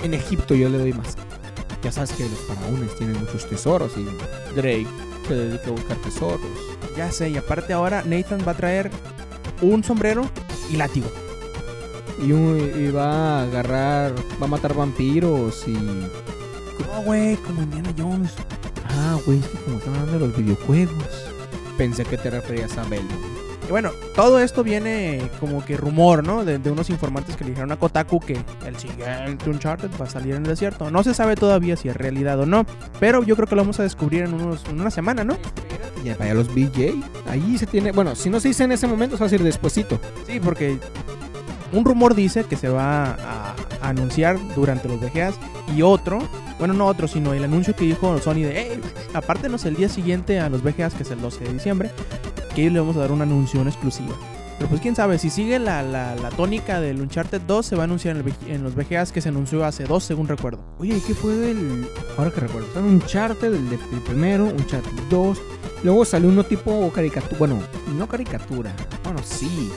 [0.05, 1.17] en Egipto, yo le doy más.
[1.83, 4.05] Ya sabes que los faraones tienen muchos tesoros y
[4.55, 4.87] Drake
[5.27, 6.41] se dedica a buscar tesoros.
[6.97, 8.91] Ya sé, y aparte ahora Nathan va a traer
[9.61, 10.29] un sombrero
[10.73, 11.09] y látigo.
[12.25, 15.73] Y, un- y va a agarrar, va a matar vampiros y...
[15.73, 18.33] No, güey, como Indiana Jones.
[18.89, 21.05] Ah, güey, es que como están hablando de los videojuegos.
[21.77, 23.09] Pensé que te referías a Venom.
[23.69, 26.43] Y bueno, todo esto viene como que rumor, ¿no?
[26.43, 30.11] De, de unos informantes que le dijeron a Kotaku que el siguiente Uncharted va a
[30.11, 30.91] salir en el desierto.
[30.91, 32.65] No se sabe todavía si es realidad o no,
[32.99, 35.37] pero yo creo que lo vamos a descubrir en, unos, en una semana, ¿no?
[36.03, 36.95] Ya vaya los BJ.
[37.29, 37.93] Ahí se tiene.
[37.93, 40.01] Bueno, si no se dice en ese momento, se va a decir despuesito.
[40.27, 40.79] Sí, porque
[41.73, 45.35] un rumor dice que se va a, anunciar durante los VGAs
[45.75, 46.19] y otro,
[46.59, 48.81] bueno, no otro, sino el anuncio que dijo Sony de, hey,
[49.15, 51.91] apártenos el día siguiente a los VGAs, que es el 12 de diciembre,
[52.55, 54.15] que le vamos a dar una anuncio exclusiva.
[54.59, 57.83] Pero pues quién sabe, si sigue la, la, la tónica del Uncharted 2, se va
[57.83, 60.59] a anunciar en, el los VGAs que se anunció hace dos, según recuerdo.
[60.81, 61.89] Oye, ¿y qué fue del.
[62.17, 62.67] Ahora que recuerdo.
[62.81, 65.39] Un charter del, del primero, un charter 2.
[65.85, 67.37] Luego salió uno tipo caricatura.
[67.39, 67.61] Bueno,
[67.97, 68.75] no caricatura.
[69.05, 69.71] Bueno, sí.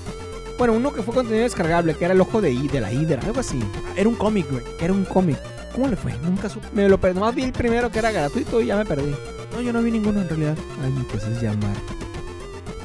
[0.62, 3.20] Bueno, uno que fue contenido descargable, que era el ojo de, I- de la Hidra,
[3.24, 3.60] algo así.
[3.98, 4.64] Era un cómic, güey.
[4.80, 5.36] Era un cómic.
[5.74, 6.14] ¿Cómo le fue?
[6.22, 6.68] Nunca supe.
[6.72, 7.16] Me lo perdí.
[7.16, 9.12] Nomás vi el primero que era gratuito y ya me perdí.
[9.54, 10.56] No, yo no vi ninguno en realidad.
[10.84, 11.76] Ahí pues es llamar.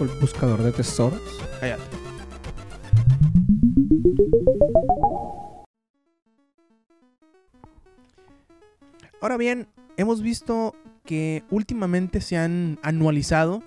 [0.01, 1.21] El buscador de tesoros.
[1.61, 1.83] Cállate.
[9.21, 13.63] Ahora bien, hemos visto que últimamente se han anualizado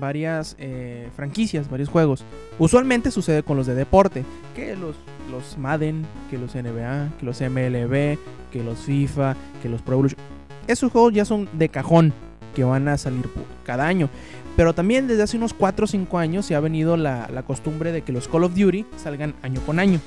[0.00, 2.24] varias eh, franquicias, varios juegos.
[2.58, 4.96] Usualmente sucede con los de deporte, que los,
[5.30, 8.18] los Madden, que los NBA, que los MLB,
[8.50, 10.20] que los FIFA, que los Pro Evolution.
[10.66, 12.12] Esos juegos ya son de cajón,
[12.54, 13.28] que van a salir
[13.64, 14.08] cada año.
[14.56, 17.92] Pero también desde hace unos 4 o 5 años se ha venido la, la costumbre
[17.92, 20.00] de que los Call of Duty salgan año con año.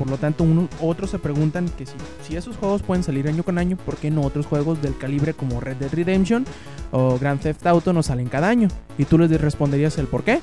[0.00, 1.92] Por lo tanto, uno- otros se preguntan que si,
[2.26, 5.34] si esos juegos pueden salir año con año, ¿por qué no otros juegos del calibre
[5.34, 6.46] como Red Dead Redemption
[6.90, 8.68] o Grand Theft Auto no salen cada año?
[8.96, 10.40] Y tú les responderías el por qué.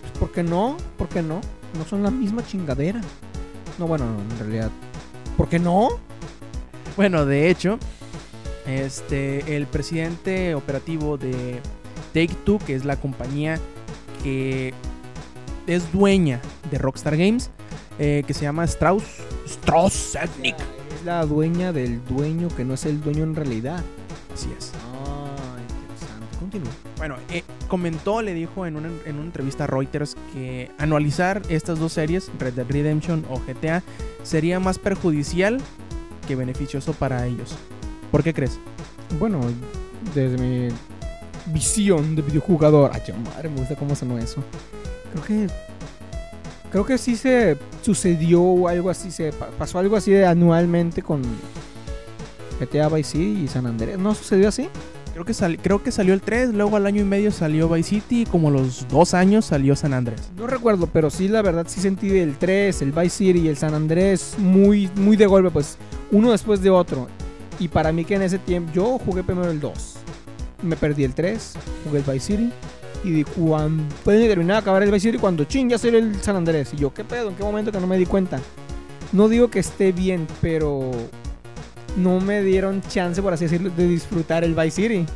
[0.00, 0.76] Pues, ¿Por qué no?
[0.98, 1.40] ¿Por qué no?
[1.78, 3.00] No son la misma chingadera.
[3.78, 4.70] No, bueno, en realidad.
[5.36, 5.88] ¿Por qué no?
[6.96, 7.78] Bueno, de hecho,
[8.66, 11.60] este, el presidente operativo de
[12.12, 13.58] Take Two, que es la compañía
[14.24, 14.74] que
[15.68, 16.40] es dueña
[16.72, 17.50] de Rockstar Games,
[18.02, 19.04] eh, que se llama Strauss,
[19.46, 20.56] Strauss Zelnick.
[20.96, 23.84] Es la dueña del dueño que no es el dueño en realidad.
[24.32, 24.72] Así es.
[24.94, 26.38] Ah, interesante.
[26.38, 26.72] Continúa.
[26.96, 31.78] Bueno, eh, comentó, le dijo en una, en una entrevista a Reuters que anualizar estas
[31.78, 33.82] dos series, Red Dead Redemption o GTA,
[34.22, 35.60] sería más perjudicial
[36.26, 37.54] que beneficioso para ellos.
[38.10, 38.58] ¿Por qué crees?
[39.18, 39.40] Bueno,
[40.14, 40.74] desde mi
[41.52, 42.92] visión de videojugador.
[42.94, 44.42] Ay, madre, me gusta cómo sonó eso.
[45.12, 45.69] Creo que.
[46.70, 51.22] Creo que sí se sucedió algo así, se pa- pasó algo así de anualmente con
[52.60, 53.98] GTA Vice City y San Andrés.
[53.98, 54.68] ¿No sucedió así?
[55.12, 57.90] Creo que, sal- creo que salió el 3, luego al año y medio salió Vice
[57.90, 60.30] City y como los dos años salió San Andrés.
[60.36, 63.56] No recuerdo, pero sí, la verdad, sí sentí el 3, el Vice City y el
[63.56, 65.76] San Andrés muy, muy de golpe, pues
[66.12, 67.08] uno después de otro.
[67.58, 69.96] Y para mí que en ese tiempo, yo jugué primero el 2.
[70.62, 71.54] Me perdí el 3,
[71.84, 72.52] jugué el Vice City.
[73.02, 76.36] Y de cuando pueden terminar de acabar el Vice City cuando ching, ya el San
[76.36, 76.70] Andrés.
[76.74, 77.30] Y yo, ¿qué pedo?
[77.30, 78.38] ¿En qué momento que no me di cuenta?
[79.12, 80.90] No digo que esté bien, pero
[81.96, 85.06] no me dieron chance, por así decirlo, de disfrutar el Vice City.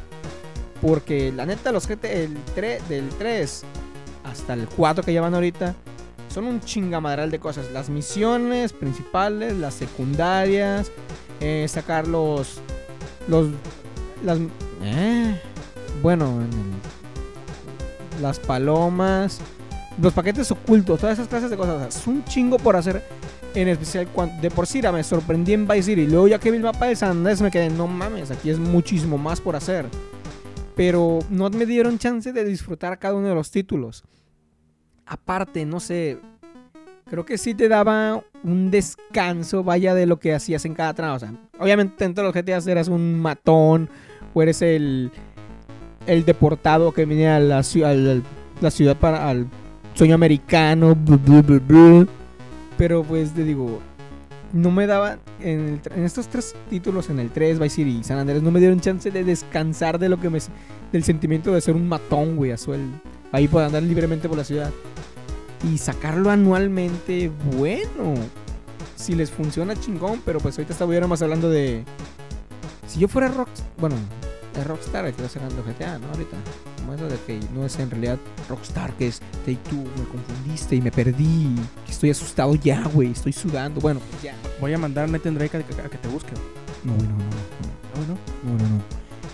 [0.81, 3.63] Porque la neta, los GT, el 3, del 3
[4.25, 5.75] hasta el 4 que llevan ahorita,
[6.33, 7.71] son un chingamadral de cosas.
[7.73, 10.91] Las misiones principales, las secundarias,
[11.41, 12.61] eh, sacar los.
[13.29, 13.49] los
[14.25, 14.39] las,
[14.83, 15.41] eh,
[16.03, 16.94] bueno, en el-
[18.21, 19.41] las palomas,
[20.01, 21.97] los paquetes ocultos, todas esas clases de cosas.
[21.97, 23.03] Es un chingo por hacer.
[23.55, 26.07] En especial, cuando, de por sí me sorprendí en Vice City.
[26.07, 29.41] Luego, ya que vi mapa de San me quedé, no mames, aquí es muchísimo más
[29.41, 29.87] por hacer.
[30.75, 34.03] Pero no me dieron chance de disfrutar cada uno de los títulos.
[35.07, 36.19] Aparte, no sé,
[37.09, 41.15] creo que sí te daba un descanso, vaya, de lo que hacías en cada trama.
[41.15, 43.89] O sea, obviamente dentro de los GTA eras un matón
[44.33, 45.13] o eres el,
[46.07, 48.23] el deportado que viene a la, ciu- al-
[48.61, 49.47] la ciudad para al
[49.95, 50.97] sueño americano.
[52.77, 53.81] Pero pues te digo,
[54.53, 58.43] no me daba en, estos tres títulos, en el 3, Vice City y San Andrés,
[58.43, 60.39] no me dieron chance de descansar de lo que me
[60.93, 62.97] del sentimiento de ser un matón, güey, a sueldo.
[63.33, 64.71] Ahí por andar libremente por la ciudad.
[65.73, 68.15] Y sacarlo anualmente, bueno.
[68.97, 71.85] Si les funciona chingón, pero pues ahorita estuviéramos hablando de.
[72.87, 73.49] Si yo fuera rock.
[73.79, 73.97] Bueno,
[74.61, 76.09] es Rockstar, estoy sacando GTA, ¿no?
[76.09, 76.37] Ahorita.
[76.79, 80.77] Como eso de que no es en realidad Rockstar, que es Take Two, me confundiste
[80.77, 81.55] y me perdí.
[81.87, 83.11] Que estoy asustado ya, güey.
[83.13, 83.81] Estoy sudando.
[83.81, 84.35] Bueno, pues ya.
[84.61, 86.33] Voy a mandar a Nathan Drake a, que- que te busque.
[86.85, 87.09] No, no, no.
[87.95, 88.19] Ah, bueno.
[88.45, 88.83] No, no, no.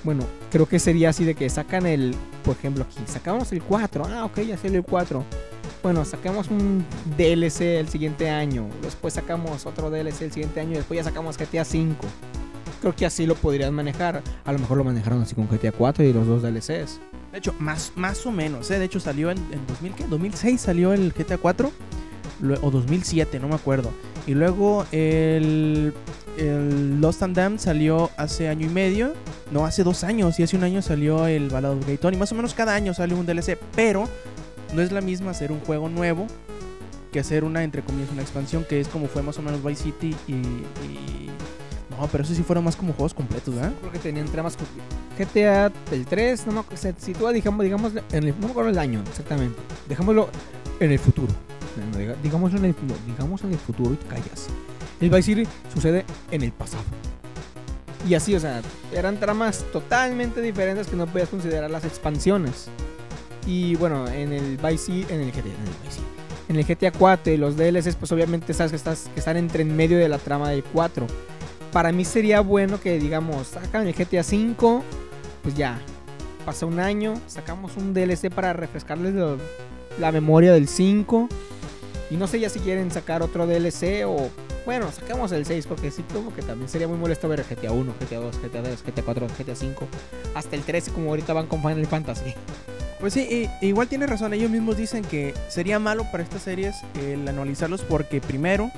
[0.05, 4.05] bueno, creo que sería así de que sacan el, por ejemplo, aquí, sacamos el 4,
[4.09, 5.25] ah, ok, ya salió el 4.
[5.83, 6.85] Bueno, sacamos un
[7.17, 11.37] DLC el siguiente año, después sacamos otro DLC el siguiente año, y después ya sacamos
[11.39, 12.07] GTA 5.
[12.81, 14.23] Creo que así lo podrían manejar.
[14.45, 16.99] A lo mejor lo manejaron así con GTA 4 y los dos DLCs.
[17.33, 18.79] De hecho, más, más o menos, ¿eh?
[18.79, 20.05] De hecho, salió en, en 2000, ¿qué?
[20.09, 21.71] 2006 salió el GTA 4.
[22.43, 23.91] Lue- O 2007, no me acuerdo.
[24.27, 25.93] Y luego el,
[26.39, 29.13] el Lost and Damned salió hace año y medio.
[29.51, 30.39] No, hace dos años.
[30.41, 32.17] Y hace un año salió el Ballad of Gay Tony.
[32.17, 33.59] Más o menos cada año sale un DLC.
[33.77, 34.09] Pero
[34.75, 36.27] no es la misma hacer un juego nuevo
[37.13, 38.65] que hacer una, entre comillas, una expansión.
[38.69, 40.33] Que es como fue más o menos Vice City y...
[40.33, 41.31] y-
[42.01, 43.73] No, pero eso sí fueron más como juegos completos, ¿verdad?
[43.81, 44.57] Creo que tenían tramas
[45.19, 48.79] GTA el 3, no acu- se sitúa, digamos, digamos en el, no me acuerdo el
[48.79, 49.59] año exactamente.
[49.87, 50.31] Dejámoslo
[50.81, 51.29] en el futuro.
[51.93, 54.47] No, digámoslo en el, no, digamos en el futuro y te callas.
[54.99, 56.85] El Vice City sucede en el pasado.
[58.09, 58.63] Y así, o sea,
[58.95, 62.69] eran tramas totalmente diferentes que no podías considerar las expansiones.
[63.47, 66.07] Y bueno, en el Vice City, en el GTA, en el Vice City,
[66.49, 69.63] en el GTA 4 y los DLCs, pues obviamente sabes que, estás, que están entre
[69.63, 71.07] en medio de la trama del 4
[71.73, 74.83] para mí sería bueno que, digamos, sacan el GTA V,
[75.43, 75.81] pues ya,
[76.45, 79.15] pasa un año, sacamos un DLC para refrescarles
[79.99, 81.29] la memoria del 5.
[82.11, 84.31] Y no sé ya si quieren sacar otro DLC o,
[84.67, 87.95] bueno, sacamos el 6 porque sí, como que también sería muy molesto ver GTA 1,
[88.01, 89.89] GTA 2, GTA 3, GTA 4, GTA 5,
[90.35, 92.35] hasta el 13 como ahorita van con Final Fantasy.
[92.99, 94.35] Pues sí, igual tiene razón.
[94.35, 98.71] Ellos mismos dicen que sería malo para estas series el anualizarlos porque primero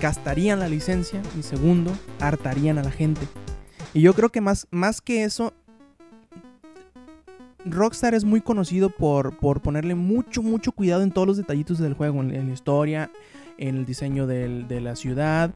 [0.00, 3.26] gastarían la licencia y segundo hartarían a la gente.
[3.94, 5.52] Y yo creo que más, más que eso,
[7.64, 11.94] Rockstar es muy conocido por, por ponerle mucho, mucho cuidado en todos los detallitos del
[11.94, 13.10] juego, en, la historia,
[13.58, 15.54] en el diseño de la ciudad.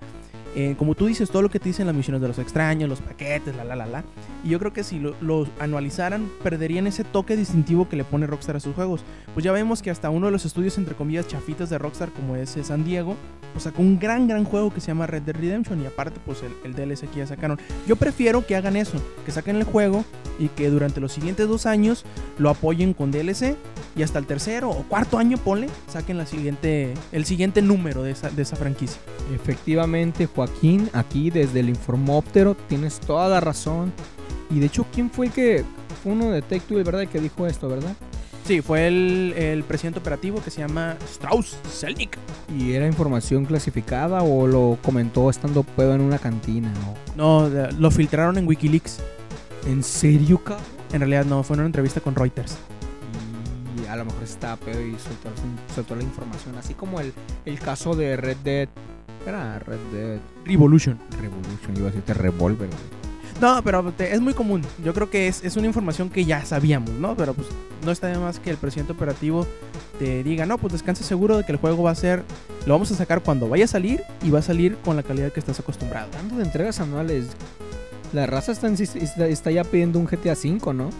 [0.54, 3.00] Eh, como tú dices, todo lo que te dicen las misiones de los extraños, los
[3.00, 4.04] paquetes, la la la la.
[4.44, 8.26] Y yo creo que si lo, lo anualizaran, perderían ese toque distintivo que le pone
[8.26, 9.02] Rockstar a sus juegos.
[9.34, 12.36] Pues ya vemos que hasta uno de los estudios, entre comillas, chafitas de Rockstar, como
[12.36, 13.16] es San Diego,
[13.52, 15.82] pues sacó un gran, gran juego que se llama Red Dead Redemption.
[15.82, 17.58] Y aparte, pues el, DLC que ya sacaron.
[17.86, 20.04] Yo prefiero que hagan eso, que saquen el juego
[20.38, 22.04] y que durante los siguientes dos años
[22.38, 23.56] lo apoyen con DLC.
[23.96, 28.12] Y hasta el tercero o cuarto año, ponle, saquen la siguiente, el siguiente número de
[28.12, 29.00] esa, de esa franquicia.
[29.34, 33.92] Efectivamente, Joaquín, aquí desde el Informóptero, tienes toda la razón.
[34.50, 35.64] Y de hecho, ¿quién fue el que
[36.02, 37.94] fue uno de Two, verdad, el que dijo esto, verdad?
[38.46, 42.16] Sí, fue el, el presidente operativo que se llama Strauss Selnick.
[42.58, 46.72] ¿Y era información clasificada o lo comentó estando pedo en una cantina?
[47.16, 49.00] No, de- lo filtraron en Wikileaks.
[49.66, 50.64] ¿En serio, cabrón?
[50.94, 52.56] En realidad no, fue en una entrevista con Reuters.
[53.84, 55.28] Y a lo mejor estaba pedo y soltó,
[55.74, 56.56] soltó la información.
[56.56, 57.12] Así como el,
[57.44, 58.68] el caso de Red Dead.
[59.26, 60.98] Era Red Dead Revolution.
[61.20, 62.68] Revolution, iba a decirte Revolver.
[63.40, 64.62] No, pero te- es muy común.
[64.84, 67.16] Yo creo que es, es una información que ya sabíamos, ¿no?
[67.16, 67.48] Pero pues
[67.84, 69.46] no está de más que el presidente operativo
[69.98, 72.22] te diga, no, pues descanse seguro de que el juego va a ser,
[72.66, 75.32] lo vamos a sacar cuando vaya a salir y va a salir con la calidad
[75.32, 76.06] que estás acostumbrado.
[76.12, 77.28] Hablando de entregas anuales,
[78.12, 80.90] la raza está, en- está, está ya pidiendo un GTA V, ¿no?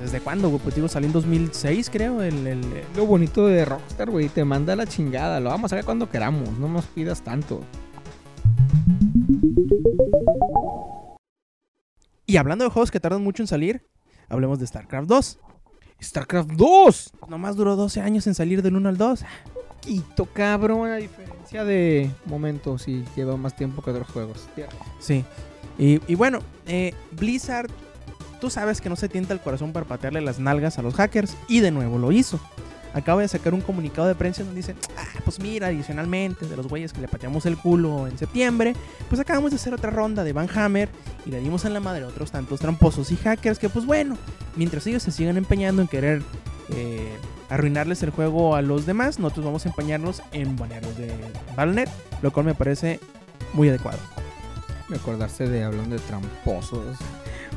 [0.00, 0.48] ¿Desde cuándo?
[0.48, 0.60] güey?
[0.60, 2.22] Pues digo, salió en 2006, creo.
[2.22, 2.60] El,
[2.96, 5.40] Lo bonito de Rockstar, güey, te manda la chingada.
[5.40, 7.60] Lo vamos a ver cuando queramos, no nos pidas tanto.
[12.26, 13.86] Y hablando de juegos que tardan mucho en salir,
[14.28, 15.38] hablemos de StarCraft 2.
[16.02, 17.12] StarCraft 2.
[17.28, 19.24] Nomás duró 12 años en salir del 1 al 2.
[19.80, 24.48] Quito, cabrón, a diferencia de momentos y lleva más tiempo que otros juegos.
[24.98, 25.24] Sí.
[25.78, 27.70] Y, y bueno, eh, Blizzard,
[28.42, 31.36] tú sabes que no se tienta el corazón para patearle las nalgas a los hackers
[31.46, 32.40] y de nuevo lo hizo.
[32.92, 36.66] Acaba de sacar un comunicado de prensa donde dice, ah, pues mira, adicionalmente de los
[36.66, 38.74] güeyes que le pateamos el culo en septiembre,
[39.08, 40.88] pues acabamos de hacer otra ronda de Van Hammer
[41.24, 44.18] y le dimos en la madre a otros tantos tramposos y hackers que pues bueno,
[44.56, 46.24] mientras ellos se sigan empeñando en querer
[46.70, 47.16] eh,
[47.48, 51.14] arruinarles el juego a los demás, nosotros vamos a empeñarnos en banearlos de
[51.56, 51.88] Battle.net,
[52.22, 52.98] lo cual me parece
[53.52, 54.00] muy adecuado.
[54.88, 56.98] Me acordarse de hablando de tramposos.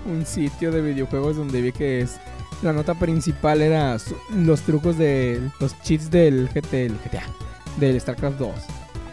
[0.06, 2.18] Un sitio de videojuegos donde vi que es
[2.62, 3.98] la nota principal era
[4.34, 7.24] los trucos de los cheats del GT, el GTA,
[7.78, 8.50] del StarCraft 2.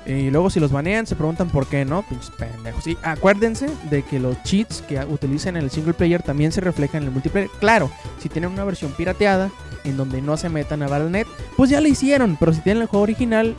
[0.05, 2.02] Y luego si los banean se preguntan por qué, ¿no?
[2.02, 2.87] Pinches pendejos.
[2.87, 7.02] Y acuérdense de que los cheats que utilicen en el single player también se reflejan
[7.02, 7.50] en el multiplayer.
[7.61, 9.50] Claro, si tienen una versión pirateada
[9.85, 11.26] en donde no se metan a Battle.net,
[11.57, 12.37] pues ya lo hicieron.
[12.38, 13.55] Pero si tienen el juego original,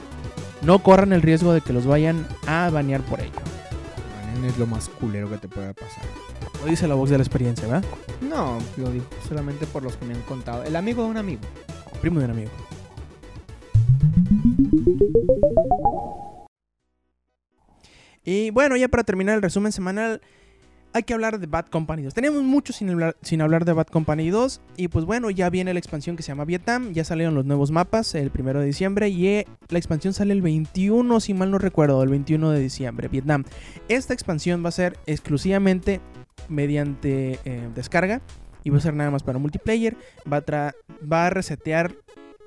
[0.64, 3.32] no corran el riesgo de que los vayan a banear por ello.
[4.34, 6.04] Manen, Es lo más culero que te pueda pasar.
[6.62, 7.84] Lo dice la voz de la experiencia, ¿verdad?
[8.22, 10.64] No, lo digo solamente por los que me han contado.
[10.64, 11.42] El amigo de un amigo.
[12.02, 12.52] Primo de un amigo.
[18.26, 20.22] Y bueno, ya para terminar el resumen semanal,
[20.94, 22.14] hay que hablar de Bad Company 2.
[22.14, 24.62] Tenemos mucho sin hablar, sin hablar de Bad Company 2.
[24.78, 26.94] Y pues bueno, ya viene la expansión que se llama Vietnam.
[26.94, 29.10] Ya salieron los nuevos mapas el primero de diciembre.
[29.10, 33.08] Y eh, la expansión sale el 21, si mal no recuerdo, el 21 de diciembre,
[33.08, 33.44] Vietnam.
[33.90, 36.00] Esta expansión va a ser exclusivamente
[36.50, 38.22] mediante eh, descarga.
[38.64, 39.98] Y va a ser nada más para multiplayer.
[40.32, 40.74] Va a,
[41.12, 41.94] va a resetear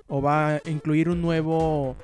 [0.09, 1.97] o va a incluir un nuevo...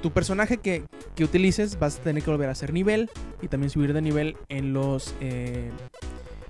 [0.00, 0.84] Tu personaje que,
[1.16, 4.36] que utilices vas a tener que volver a hacer nivel y también subir de nivel
[4.48, 5.14] en los...
[5.20, 5.70] eh,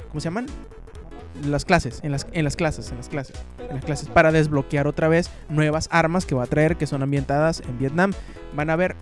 [0.09, 0.47] ¿Cómo se llaman?
[1.47, 3.37] Las clases, en las, en las clases, en las clases,
[3.69, 7.03] en las clases, para desbloquear otra vez nuevas armas que va a traer que son
[7.03, 8.13] ambientadas en Vietnam.
[8.55, 8.95] Van a haber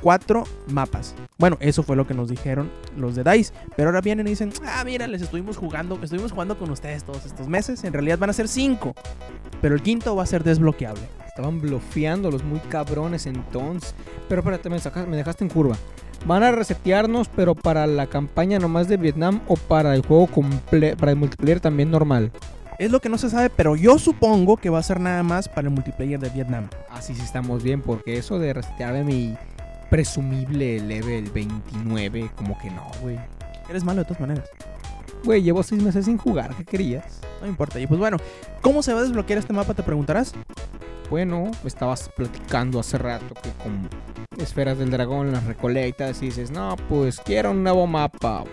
[0.00, 1.14] cuatro mapas.
[1.38, 3.52] Bueno, eso fue lo que nos dijeron los de DICE.
[3.76, 7.26] Pero ahora vienen y dicen, ah, mira, les estuvimos jugando, estuvimos jugando con ustedes todos
[7.26, 7.84] estos meses.
[7.84, 8.94] En realidad van a ser cinco.
[9.60, 11.02] Pero el quinto va a ser desbloqueable.
[11.26, 13.94] Estaban bloqueando los muy cabrones entonces.
[14.28, 15.76] Pero espérate, me, me dejaste en curva.
[16.24, 20.96] ¿Van a resetearnos, pero para la campaña nomás de Vietnam o para el juego comple
[20.96, 22.32] para el multiplayer también normal?
[22.78, 25.48] Es lo que no se sabe, pero yo supongo que va a ser nada más
[25.48, 26.68] para el multiplayer de Vietnam.
[26.90, 29.36] Así sí estamos bien, porque eso de resetearme mi
[29.90, 33.18] presumible level 29, como que no, güey.
[33.68, 34.48] Eres malo de todas maneras.
[35.24, 37.20] Güey, llevo seis meses sin jugar, ¿qué querías?
[37.40, 37.80] No importa.
[37.80, 38.16] Y pues bueno,
[38.62, 39.74] ¿cómo se va a desbloquear este mapa?
[39.74, 40.32] Te preguntarás.
[41.10, 43.88] Bueno, estabas platicando hace rato que con
[44.38, 48.44] esferas del dragón las recolectas y dices, no, pues quiero un nuevo mapa.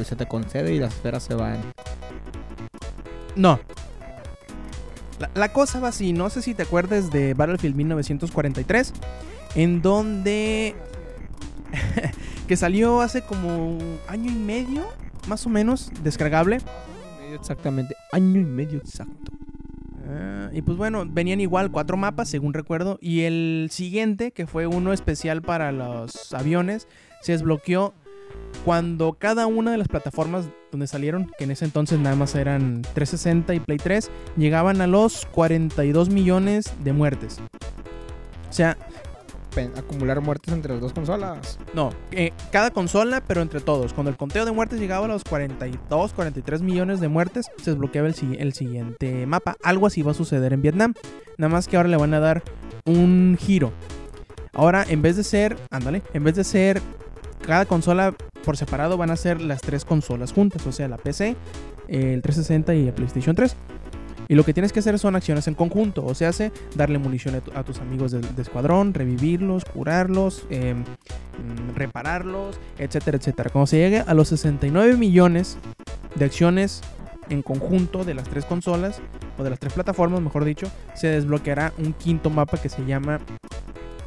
[0.00, 1.60] Y se te concede y las esferas se van.
[3.36, 3.60] No.
[5.18, 6.12] La, la cosa va así.
[6.12, 8.92] No sé si te acuerdas de Battlefield 1943.
[9.54, 10.74] En donde.
[12.48, 14.84] que salió hace como un año y medio.
[15.28, 15.90] Más o menos.
[16.02, 16.58] Descargable.
[17.20, 19.32] Medio exactamente, año y medio exacto.
[20.06, 22.98] Ah, y pues bueno, venían igual cuatro mapas, según recuerdo.
[23.00, 26.88] Y el siguiente, que fue uno especial para los aviones,
[27.22, 27.94] se desbloqueó
[28.64, 32.82] cuando cada una de las plataformas donde salieron, que en ese entonces nada más eran
[32.94, 37.40] 360 y Play 3, llegaban a los 42 millones de muertes.
[38.48, 38.76] O sea,
[39.62, 41.58] acumular muertes entre las dos consolas.
[41.74, 43.92] no, eh, cada consola, pero entre todos.
[43.92, 48.08] Cuando el conteo de muertes llegaba a los 42, 43 millones de muertes, se desbloqueaba
[48.08, 49.56] el, si- el siguiente mapa.
[49.62, 50.94] Algo así va a suceder en Vietnam.
[51.38, 52.42] Nada más que ahora le van a dar
[52.84, 53.72] un giro.
[54.52, 56.80] Ahora, en vez de ser, ándale, en vez de ser
[57.46, 58.14] cada consola
[58.44, 60.66] por separado, van a ser las tres consolas juntas.
[60.66, 61.36] O sea, la PC,
[61.88, 63.56] el 360 y el PlayStation 3.
[64.28, 66.04] Y lo que tienes que hacer son acciones en conjunto.
[66.04, 70.44] O sea, hace darle munición a, tu- a tus amigos de, de escuadrón, revivirlos, curarlos,
[70.50, 73.50] em, mm, repararlos, etcétera, etcétera.
[73.50, 75.58] Cuando se llegue a los 69 millones
[76.14, 76.80] de acciones
[77.28, 79.00] en conjunto de las tres consolas,
[79.38, 83.18] o de las tres plataformas, mejor dicho, se desbloqueará un quinto mapa que se llama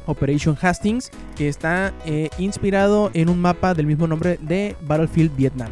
[0.08, 5.68] Operation Hastings, que está eh, inspirado en un mapa del mismo nombre de Battlefield Vietnam.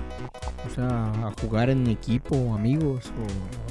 [0.66, 3.10] O sea, a jugar en equipo, amigos,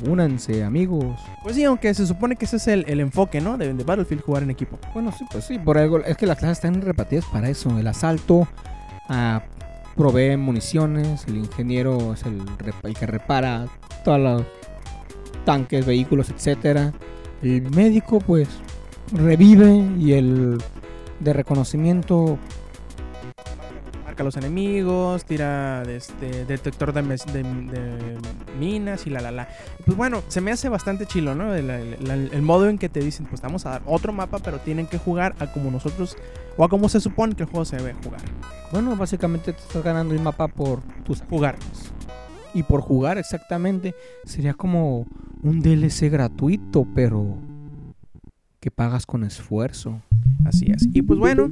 [0.04, 1.20] o únanse, amigos.
[1.44, 3.58] Pues sí, aunque se supone que ese es el, el enfoque, ¿no?
[3.58, 4.80] De, de Battlefield, jugar en equipo.
[4.94, 6.00] Bueno, sí, pues sí, por algo.
[6.00, 7.78] Es que las clases están repartidas para eso.
[7.78, 8.48] El asalto
[9.10, 9.44] ah,
[9.96, 12.42] provee municiones, el ingeniero es el,
[12.84, 13.68] el que repara
[14.04, 14.44] todos los
[15.46, 16.92] tanques, vehículos, etcétera.
[17.44, 18.48] El médico, pues,
[19.14, 20.58] revive y el
[21.20, 22.38] de reconocimiento
[24.06, 28.18] Marca a los enemigos, tira de este detector de, mes- de- de
[28.60, 29.48] minas y la la la.
[29.86, 31.54] Pues bueno, se me hace bastante chilo, ¿no?
[31.56, 34.40] El, el- el- el modo en que te dicen, pues vamos a dar otro mapa,
[34.40, 36.16] pero tienen que jugar a como nosotros,
[36.58, 38.22] o a como se supone que el juego se debe jugar.
[38.72, 41.58] Bueno, básicamente te estás ganando el mapa por tus Jugar.
[42.54, 45.06] Y por jugar exactamente sería como
[45.44, 47.38] un DLC gratuito, pero
[48.66, 50.02] que pagas con esfuerzo.
[50.44, 50.88] Así es.
[50.92, 51.50] Y pues bueno,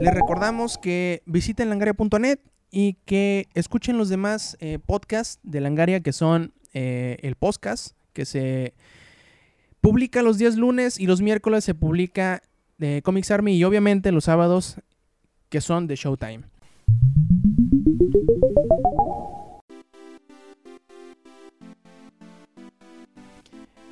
[0.00, 2.38] les recordamos que visiten langaria.net
[2.70, 8.24] y que escuchen los demás eh, podcasts de Langaria que son eh, el podcast que
[8.24, 8.72] se
[9.82, 12.40] publica los días lunes y los miércoles se publica
[12.78, 14.80] de Comics Army y obviamente los sábados
[15.50, 16.44] que son de Showtime.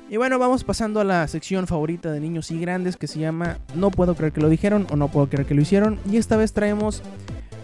[0.09, 3.57] Y bueno, vamos pasando a la sección favorita de niños y grandes que se llama
[3.73, 5.99] No puedo creer que lo dijeron o No puedo creer que lo hicieron.
[6.09, 7.01] Y esta vez traemos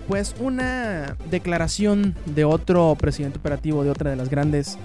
[0.07, 4.77] pues una declaración de otro presidente operativo de otra de las grandes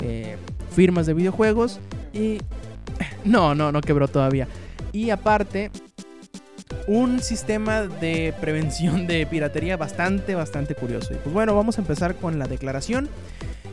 [0.00, 0.36] eh,
[0.70, 1.80] firmas de videojuegos.
[2.12, 2.38] Y
[3.24, 4.46] no, no, no quebró todavía.
[4.92, 5.70] Y aparte,
[6.86, 11.14] un sistema de prevención de piratería bastante, bastante curioso.
[11.14, 13.08] Y pues bueno, vamos a empezar con la declaración.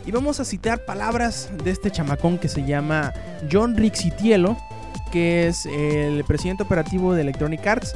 [0.07, 3.13] Y vamos a citar palabras de este chamacón que se llama
[3.51, 4.55] John Rixitielo,
[5.11, 7.93] que es el presidente operativo de Electronic Arts.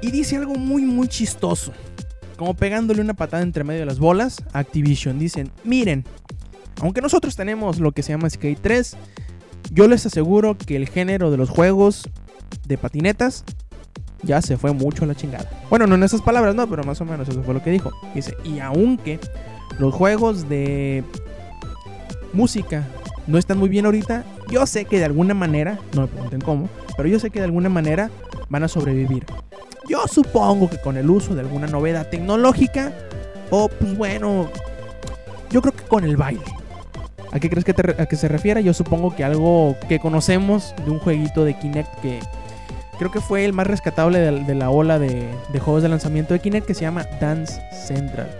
[0.00, 1.74] Y dice algo muy, muy chistoso.
[2.38, 6.04] como pegándole una patada entre medio de las bolas, Activision dicen, miren,
[6.80, 8.96] aunque nosotros tenemos lo que se llama Skate 3,
[9.72, 12.08] yo les aseguro que el género de los juegos
[12.66, 13.44] de patinetas
[14.22, 15.50] ya se fue mucho a la chingada.
[15.68, 17.92] Bueno, no en esas palabras, no, pero más o menos eso fue lo que dijo.
[18.14, 19.20] Dice, y aunque
[19.78, 21.04] los juegos de
[22.32, 22.84] música
[23.26, 26.68] no están muy bien ahorita, yo sé que de alguna manera, no me pregunten cómo,
[26.96, 28.10] pero yo sé que de alguna manera
[28.48, 29.24] van a sobrevivir.
[29.88, 32.92] Yo supongo que con el uso de alguna novedad tecnológica,
[33.50, 34.48] o pues bueno,
[35.50, 36.42] yo creo que con el baile.
[37.32, 38.62] ¿A qué crees que, te- a qué se refiere?
[38.62, 42.20] Yo supongo que algo que conocemos de un jueguito de Kinect que
[42.98, 45.28] creo que fue el más rescatable de, la ola de
[45.60, 48.30] juegos de lanzamiento de Kinect que se llama Dance Central.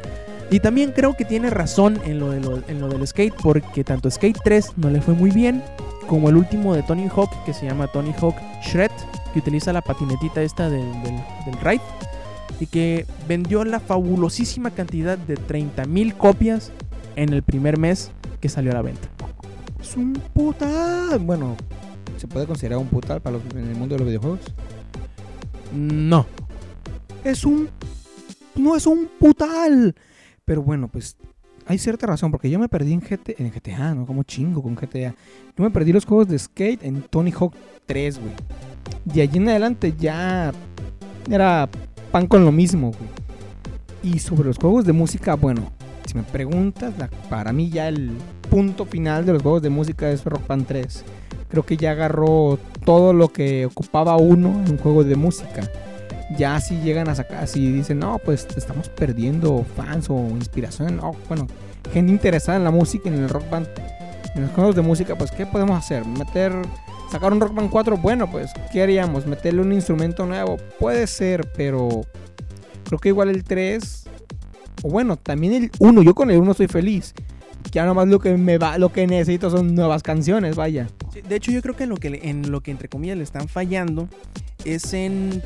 [0.51, 3.83] Y también creo que tiene razón en lo, de lo- en lo del skate porque
[3.85, 5.63] tanto Skate 3 no le fue muy bien
[6.07, 8.93] como el último de Tony Hawk que se llama Tony Hawk Shred
[9.33, 11.15] que utiliza la patinetita esta del, del,
[11.47, 11.81] del ride
[12.61, 16.71] y que vendió la fabulosísima cantidad de 30.000 copias
[17.17, 19.09] en el primer mes que salió a la venta.
[19.81, 21.19] Es un putal.
[21.19, 21.57] Bueno,
[22.19, 24.41] ¿se puede considerar un putal para los- en el mundo de los videojuegos?
[25.75, 26.25] No,
[27.25, 27.69] Es un.
[28.55, 29.95] No es un putal.
[30.47, 31.17] Pero bueno, pues
[31.67, 34.07] hay cierta razón, porque yo me perdí en, GT, en GTA, ¿no?
[34.07, 35.13] Como chingo con GTA.
[35.59, 37.53] Yo me perdí los juegos de skate en Tony Hawk
[37.85, 38.33] 3, güey.
[39.05, 40.53] De allí en adelante ya
[41.29, 41.69] era
[42.13, 43.11] pan con lo mismo, güey.
[44.15, 45.73] Y sobre los juegos de música, bueno,
[46.07, 48.13] si me preguntas, la- para mí ya el
[48.49, 51.05] punto final de los juegos de música es Rock Band 3.
[51.49, 55.69] Creo que ya agarró todo lo que ocupaba uno en un juego de música
[56.37, 61.15] ya si llegan a sacar, si dicen, no, pues estamos perdiendo fans o inspiración, no,
[61.29, 61.47] bueno,
[61.93, 63.69] gente interesada en la música, en el rock band,
[64.35, 66.05] en los juegos de música, pues, ¿qué podemos hacer?
[66.05, 66.53] Meter,
[67.11, 69.27] sacar un rock band 4, bueno, pues, ¿qué haríamos?
[69.27, 70.57] ¿Meterle un instrumento nuevo?
[70.79, 72.03] Puede ser, pero
[72.85, 74.05] creo que igual el 3,
[74.83, 77.15] o bueno, también el 1, yo con el 1 estoy feliz.
[77.73, 80.89] Ya nomás lo que me va, lo que necesito son nuevas canciones, vaya.
[81.29, 83.49] De hecho, yo creo que en lo que, en lo que entre comillas le están
[83.49, 84.09] fallando
[84.65, 85.43] es en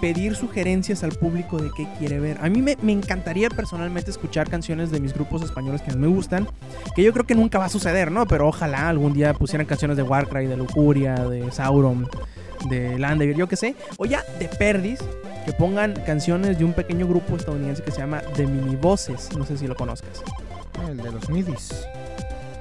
[0.00, 2.38] pedir sugerencias al público de qué quiere ver.
[2.40, 6.48] A mí me, me encantaría personalmente escuchar canciones de mis grupos españoles que me gustan,
[6.94, 8.26] que yo creo que nunca va a suceder, ¿no?
[8.26, 12.08] Pero ojalá algún día pusieran canciones de Warcry, de Lucuria, de Sauron,
[12.68, 13.76] de Landevir, yo qué sé.
[13.98, 15.00] O ya de Perdis,
[15.44, 19.28] que pongan canciones de un pequeño grupo estadounidense que se llama The Mini Voces.
[19.36, 20.22] No sé si lo conozcas.
[20.88, 21.86] El de los midis.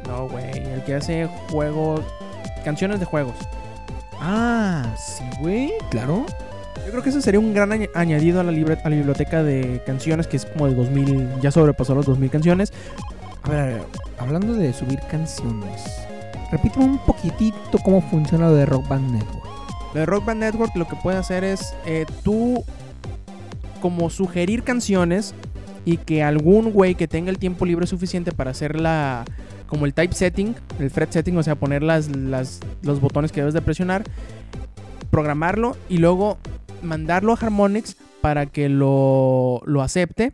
[0.08, 0.50] No, güey.
[0.58, 2.02] El que hace juegos.
[2.64, 3.36] Canciones de juegos.
[4.20, 6.26] Ah, sí, güey, claro.
[6.86, 9.42] Yo creo que ese sería un gran añ- añadido a la, libre- a la biblioteca
[9.44, 12.72] de canciones, que es como de 2000, ya sobrepasó los 2000 canciones.
[13.44, 13.82] A ver, a ver,
[14.20, 15.84] hablando de subir canciones,
[16.52, 19.44] repíteme un poquitito cómo funciona lo de Rock Band Network.
[19.94, 22.64] Lo de Rock Band Network lo que puede hacer es eh, tú
[23.82, 25.34] como sugerir canciones
[25.86, 29.26] y que algún güey que tenga el tiempo libre suficiente para hacer la
[29.68, 33.42] como el type setting, el fret setting, o sea, poner las, las- los botones que
[33.42, 34.04] debes de presionar,
[35.12, 36.38] programarlo y luego
[36.84, 40.34] mandarlo a Harmonix para que lo, lo acepte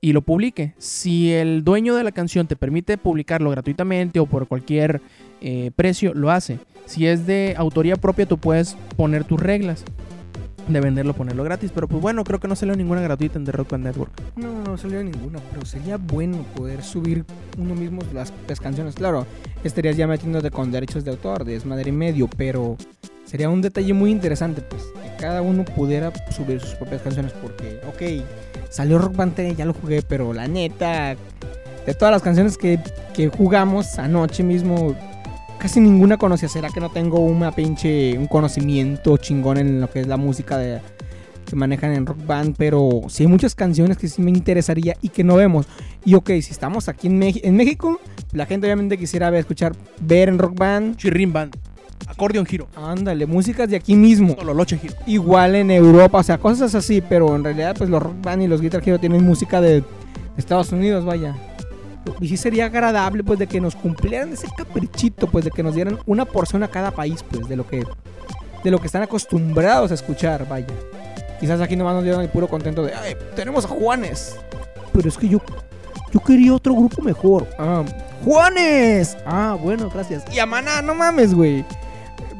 [0.00, 0.74] y lo publique.
[0.78, 5.00] Si el dueño de la canción te permite publicarlo gratuitamente o por cualquier
[5.40, 6.58] eh, precio, lo hace.
[6.86, 9.84] Si es de autoría propia, tú puedes poner tus reglas
[10.68, 11.70] de venderlo, ponerlo gratis.
[11.72, 14.12] Pero pues bueno, creo que no salió ninguna gratuita en The Rock Band Network.
[14.36, 17.24] No, no salió ninguna, pero sería bueno poder subir
[17.56, 18.96] uno mismo las canciones.
[18.96, 19.26] Claro,
[19.62, 22.76] estarías ya metiéndote con derechos de autor, de desmadre y medio, pero
[23.32, 27.80] sería un detalle muy interesante, pues, que cada uno pudiera subir sus propias canciones, porque,
[27.88, 28.26] ok,
[28.68, 31.16] salió Rock Band 3, ya lo jugué, pero la neta,
[31.86, 32.78] de todas las canciones que,
[33.14, 34.94] que jugamos anoche mismo,
[35.58, 36.50] casi ninguna conocía.
[36.50, 40.58] ¿Será que no tengo una pinche, un conocimiento chingón en lo que es la música
[40.58, 40.82] de,
[41.46, 42.56] que manejan en Rock Band?
[42.58, 45.66] Pero sí hay muchas canciones que sí me interesaría y que no vemos.
[46.04, 47.98] Y ok, si estamos aquí en, en México,
[48.32, 49.72] la gente obviamente quisiera ver, escuchar,
[50.02, 50.96] ver en Rock Band.
[50.98, 51.56] Chirrin Band,
[52.06, 54.34] Accordion Hero, Ándale, músicas de aquí mismo.
[54.34, 54.94] Tololoche Hero.
[55.06, 58.48] Igual en Europa, o sea, cosas así, pero en realidad pues los Rock Band y
[58.48, 59.82] los Guitar Hero tienen música de
[60.36, 61.34] Estados Unidos, vaya.
[62.20, 65.74] Y sí sería agradable pues de que nos cumplieran ese caprichito, pues de que nos
[65.74, 67.84] dieran una porción a cada país, pues de lo que
[68.64, 70.66] de lo que están acostumbrados a escuchar, vaya.
[71.40, 74.36] Quizás aquí nomás nos dieron el puro contento de, "Ay, tenemos a Juanes."
[74.92, 75.40] Pero es que yo
[76.12, 77.48] yo quería otro grupo mejor.
[77.58, 77.82] Ah,
[78.24, 79.16] Juanes.
[79.24, 80.22] Ah, bueno, gracias.
[80.32, 81.64] Y a Maná, no mames, güey.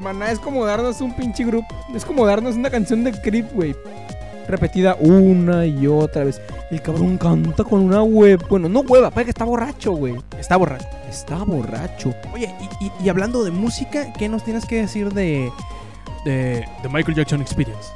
[0.03, 1.66] Maná es como darnos un pinche grupo.
[1.94, 3.74] Es como darnos una canción de Creep, güey.
[4.48, 6.40] Repetida una y otra vez.
[6.70, 8.44] El cabrón canta con una web.
[8.48, 10.16] Bueno, no hueva, parece que está borracho, güey.
[10.38, 10.86] Está borracho.
[11.09, 12.12] Está borracho.
[12.34, 15.50] Oye, y, y- y hablando de música, ¿qué nos tienes que decir de,
[16.24, 17.88] de, de Michael Jackson Experience?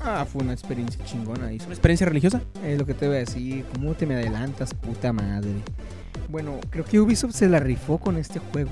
[0.00, 1.50] Ah, fue una experiencia chingona.
[1.52, 2.40] ¿Es una experiencia religiosa?
[2.64, 3.64] Es lo que te voy a decir.
[3.74, 5.50] ¿Cómo te me adelantas, puta madre?
[6.28, 8.70] Bueno, creo que Ubisoft se la rifó con este juego.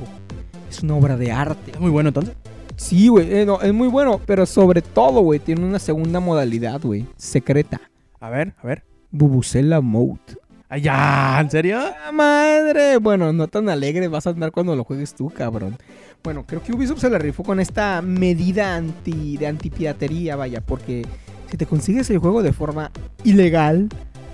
[0.68, 1.72] Es una obra de arte.
[1.79, 2.35] Muy bueno entonces.
[2.77, 3.33] Sí, güey.
[3.35, 4.20] eh, no, es muy bueno.
[4.27, 7.07] Pero sobre todo, güey, tiene una segunda modalidad, güey.
[7.16, 7.81] Secreta.
[8.20, 8.85] A ver, a ver.
[9.11, 10.20] Bubucela Mode.
[10.68, 11.79] Ay, ya, ¿en serio?
[11.81, 12.97] ¡Ah, madre!
[12.99, 15.77] Bueno, no tan alegre vas a andar cuando lo juegues tú, cabrón.
[16.24, 21.07] Bueno, creo que Ubisoft se la rifó con esta medida anti, de antipiratería, vaya, porque
[21.49, 22.91] si te consigues el juego de forma
[23.22, 23.89] ilegal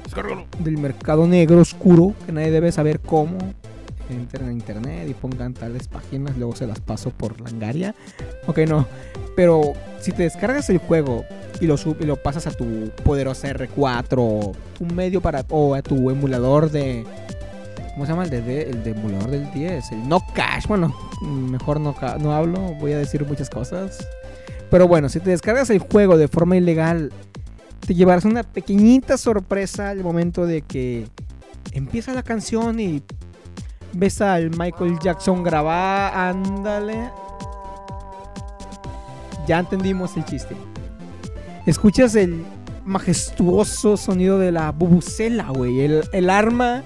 [0.05, 0.47] Descárgalo.
[0.61, 3.37] del mercado negro oscuro, que nadie debe saber cómo,
[4.13, 7.95] entren a internet y pongan tales páginas, luego se las paso por Langaria.
[8.47, 8.87] Ok, no.
[9.37, 11.25] Pero si te descargas el juego
[11.61, 15.75] y lo, sub- y lo pasas a tu poderosa R4 o un medio para o
[15.75, 17.05] a tu emulador de
[17.95, 19.93] ¿cómo se llama el de, el de emulador del 10?
[19.93, 20.67] El no cash.
[20.67, 24.07] Bueno, mejor no no hablo, voy a decir muchas cosas.
[24.71, 27.13] Pero bueno, si te descargas el juego de forma ilegal,
[27.87, 31.07] te llevarás una pequeñita sorpresa al momento de que
[31.73, 33.03] empieza la canción y
[33.93, 37.11] ves al Michael Jackson grabar, ándale.
[39.47, 40.57] Ya entendimos el chiste.
[41.67, 42.45] Escuchas el
[42.85, 45.81] majestuoso sonido de la bubucela, güey.
[45.81, 46.83] El, el arma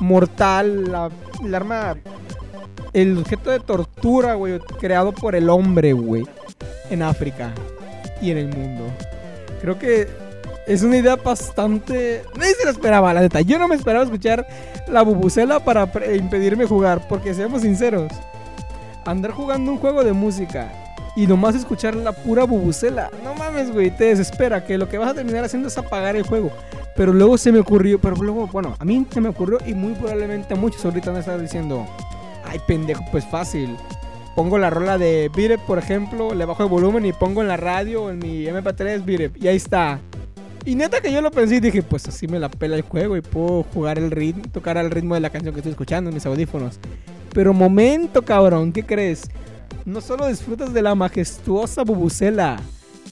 [0.00, 1.10] mortal, la-
[1.44, 1.96] el arma,
[2.92, 6.26] el objeto de tortura, güey, creado por el hombre, güey,
[6.90, 7.52] en África
[8.20, 8.84] y en el mundo.
[9.60, 10.08] Creo que
[10.66, 12.22] es una idea bastante...
[12.36, 13.40] Nadie se lo esperaba, la neta.
[13.40, 14.46] Yo no me esperaba escuchar
[14.88, 18.12] la bubucela para impedirme jugar, porque seamos sinceros,
[19.04, 20.72] andar jugando un juego de música
[21.16, 25.10] y nomás escuchar la pura bubucela, no mames, güey, te desespera, que lo que vas
[25.10, 26.50] a terminar haciendo es apagar el juego.
[26.94, 29.94] Pero luego se me ocurrió, pero luego, bueno, a mí se me ocurrió y muy
[29.94, 31.86] probablemente a muchos ahorita van a estar diciendo,
[32.44, 33.76] ay pendejo, pues fácil.
[34.34, 37.48] Pongo la rola de Beat It, por ejemplo, le bajo el volumen y pongo en
[37.48, 39.98] la radio en mi MP3 Beat It, y ahí está.
[40.66, 43.16] Y neta que yo lo pensé y dije, pues así me la pela el juego
[43.16, 46.14] y puedo jugar el ritmo, tocar al ritmo de la canción que estoy escuchando en
[46.14, 46.80] mis audífonos.
[47.32, 49.30] Pero momento, cabrón, ¿qué crees?
[49.84, 52.60] No solo disfrutas de la majestuosa bubucela,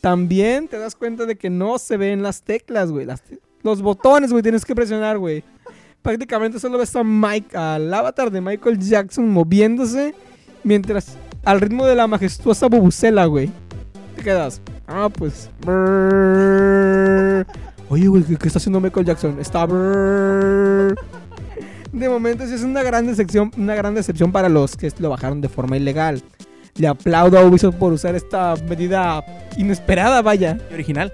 [0.01, 3.07] también te das cuenta de que no se ven las teclas, güey.
[3.07, 3.23] Las
[3.63, 5.43] los botones, güey, tienes que presionar, güey.
[6.03, 10.15] Prácticamente solo ves a Mike, al avatar de Michael Jackson moviéndose
[10.65, 13.51] mientras al ritmo de la majestuosa bubucela, güey.
[14.25, 14.63] Quedas.
[14.89, 15.51] Ah, pues.
[15.61, 17.47] brrr.
[17.91, 19.39] Oye, güey, ¿qué, qué está haciendo Michael Jackson?
[19.39, 19.67] Está.
[19.67, 20.97] brrr.
[21.93, 25.41] De momento sí es una gran decepción, una gran decepción para los que lo bajaron
[25.43, 26.23] de forma ilegal.
[26.77, 29.23] Le aplaudo a Ubisoft por usar esta medida
[29.59, 31.13] inesperada, vaya ¿Y original?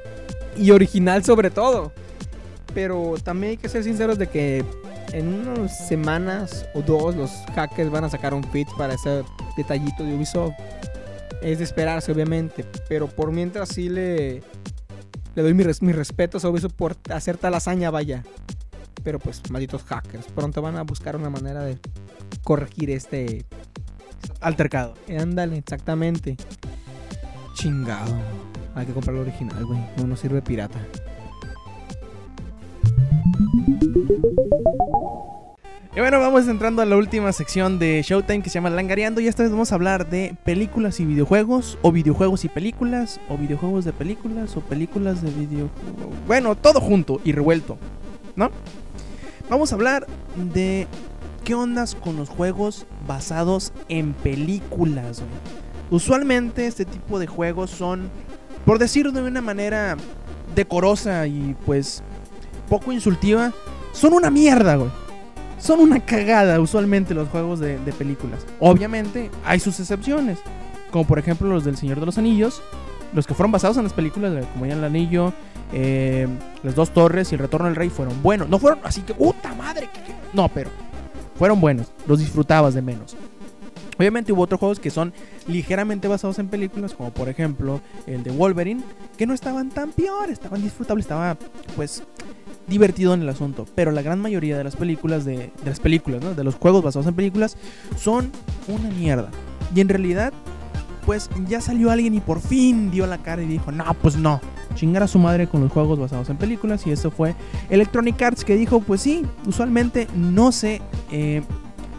[0.56, 1.92] y original sobre todo.
[2.72, 4.64] Pero también hay que ser sinceros de que
[5.12, 9.22] en unas semanas o dos los hackers van a sacar un fix para ese
[9.56, 10.54] detallito de Ubisoft.
[11.42, 12.64] Es de esperarse, obviamente.
[12.88, 14.42] Pero por mientras sí le,
[15.34, 18.24] le doy mi res- mis respetos a Ubisoft por hacer tal hazaña, vaya.
[19.02, 20.26] Pero pues, malditos hackers.
[20.26, 21.78] Pronto van a buscar una manera de
[22.44, 23.44] corregir este...
[24.40, 24.94] Altercado.
[25.18, 26.36] Ándale, exactamente.
[27.54, 28.14] Chingado.
[28.74, 29.80] Hay que comprar lo original, güey.
[29.96, 30.78] No nos sirve pirata.
[36.00, 39.20] Y bueno, vamos entrando a la última sección de Showtime que se llama Langareando.
[39.20, 43.36] Y esta vez vamos a hablar de películas y videojuegos, o videojuegos y películas, o
[43.36, 45.68] videojuegos de películas, o películas de video.
[46.26, 47.76] Bueno, todo junto y revuelto,
[48.34, 48.50] ¿no?
[49.50, 50.06] Vamos a hablar
[50.54, 50.88] de
[51.44, 55.22] qué ondas con los juegos basados en películas.
[55.90, 58.08] Usualmente este tipo de juegos son,
[58.64, 59.98] por decirlo de una manera
[60.54, 62.02] decorosa y pues
[62.70, 63.52] poco insultiva,
[63.92, 64.90] son una mierda, güey
[65.60, 68.46] son una cagada usualmente los juegos de, películas.
[68.58, 70.38] Obviamente hay sus excepciones,
[70.90, 72.62] como por ejemplo los del Señor de los Anillos,
[73.12, 75.32] los que fueron basados en las películas como ya el Anillo,
[75.72, 76.26] eh,
[76.62, 78.48] Las Dos Torres y El Retorno del Rey fueron buenos.
[78.48, 80.14] No fueron así que, puta madre, que- que-".
[80.32, 80.70] no, pero
[81.36, 83.16] fueron buenos, los disfrutabas de menos.
[83.98, 85.12] Obviamente hubo otros juegos que son
[85.46, 88.82] ligeramente basados en películas, como por ejemplo el de Wolverine,
[89.18, 91.36] que no estaban tan peor, estaban disfrutables, estaba
[91.76, 92.02] pues
[92.70, 93.66] divertido en el asunto.
[93.74, 96.32] Pero la gran mayoría de las películas, de, de las películas, ¿no?
[96.32, 97.58] de los juegos basados en películas,
[97.98, 98.30] son
[98.68, 99.28] una mierda.
[99.74, 100.32] Y en realidad,
[101.04, 104.40] pues ya salió alguien y por fin dio la cara y dijo, no, pues no.
[104.74, 106.86] Chingar a su madre con los juegos basados en películas.
[106.86, 107.34] Y eso fue
[107.68, 111.42] Electronic Arts que dijo, pues sí, usualmente no se eh,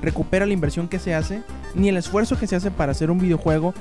[0.02, 1.44] recupera la inversión que se hace,
[1.76, 3.74] ni el esfuerzo que se hace para hacer un videojuego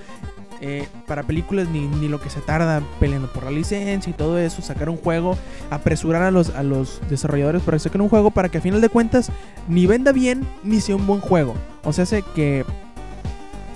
[0.61, 4.39] eh, para películas, ni, ni lo que se tarda peleando por la licencia y todo
[4.39, 5.37] eso, sacar un juego,
[5.71, 8.81] apresurar a los, a los desarrolladores para que saquen un juego para que a final
[8.81, 9.31] de cuentas
[9.69, 11.55] ni venda bien ni sea un buen juego.
[11.85, 12.65] O sea, hace que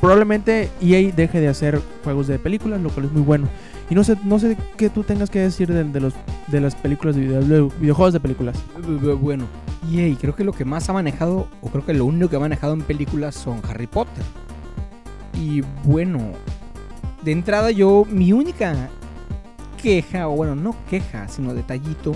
[0.01, 3.49] probablemente EA deje de hacer juegos de películas, lo cual es muy bueno.
[3.91, 6.15] Y no sé, no sé qué tú tengas que decir de, los,
[6.49, 8.57] de las películas de, video- de videojuegos de películas.
[8.79, 9.45] Bu- bu- Bueno,
[9.93, 12.41] EA creo que lo que más ha manejado, o creo que lo único que ha
[12.41, 14.25] manejado en películas son Harry Potter.
[15.35, 16.19] Y bueno,
[17.25, 18.91] de entrada yo, mi única
[19.83, 22.15] queja, o bueno, no queja, sino detallito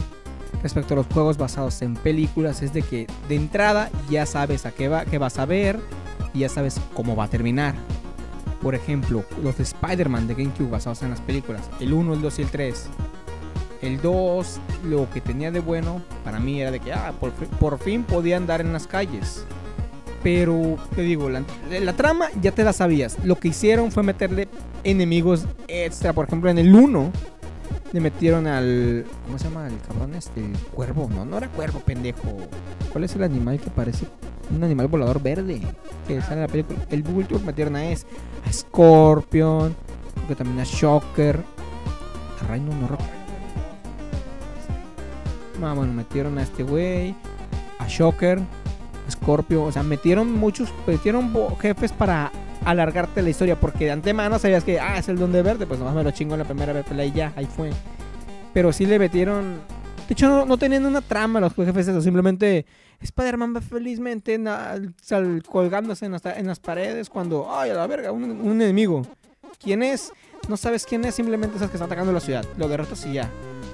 [0.63, 4.73] respecto a los juegos basados en películas es de que de entrada ya sabes a
[4.73, 5.81] qué, va, vas a ver
[6.35, 7.75] y ya sabes cómo va a terminar.
[8.63, 12.39] Por ejemplo, los de Spider-Man de GameCube basados en las películas, el 1, el 2
[12.39, 12.87] y el 3.
[13.81, 17.79] El 2, lo que tenía de bueno para mí era de que ah, por, por
[17.79, 19.47] fin podía andar en las calles.
[20.23, 21.43] Pero te digo, la,
[21.81, 23.17] la trama ya te la sabías.
[23.25, 24.49] Lo que hicieron fue meterle
[24.85, 26.13] enemigos extra.
[26.13, 27.13] Por ejemplo, en el 1
[27.93, 29.05] le metieron al.
[29.27, 30.45] ¿Cómo se llama el cabrón este?
[30.45, 31.09] El cuervo.
[31.15, 32.37] No, no era cuervo, pendejo.
[32.93, 34.07] ¿Cuál es el animal que parece
[34.55, 35.61] un animal volador verde?
[36.07, 36.79] Que sale en la película.
[36.91, 38.07] El Vulture metieron a es
[38.45, 39.75] a Scorpion.
[40.15, 41.41] Creo que también a Shocker.
[42.41, 43.19] A Rhino no recuerdo.
[45.63, 47.17] Ah, bueno, metieron a este güey,
[47.81, 48.39] a Shocker,
[49.11, 52.31] Scorpio, o sea, metieron muchos, metieron jefes para
[52.65, 55.95] alargarte la historia, porque de antemano sabías que, ah, es el Duende Verde, pues nomás
[55.95, 57.71] me lo chingo en la primera vez y ya, ahí fue.
[58.53, 59.61] Pero sí le metieron,
[60.09, 62.67] de hecho no, no tenían una trama los jefes esos, simplemente
[63.01, 67.87] Spider-Man va felizmente na- sal- colgándose en las, en las paredes cuando, ay, a la
[67.87, 69.03] verga, un, un enemigo.
[69.63, 70.13] ¿Quién es?
[70.49, 72.45] No sabes quién es, simplemente sabes que está atacando la ciudad.
[72.57, 73.29] Lo derrotas y ya.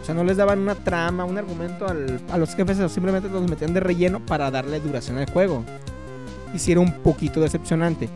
[0.05, 3.49] O sea, no les daban una trama, un argumento al- a los jefes, simplemente los
[3.49, 5.65] metían de relleno para darle duración al juego.
[6.53, 8.11] Hicieron un poquito decepcionante.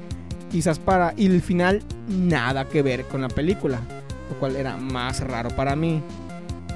[0.53, 1.15] Quizás para.
[1.17, 3.81] Y el final, nada que ver con la película.
[4.29, 6.03] Lo cual era más raro para mí.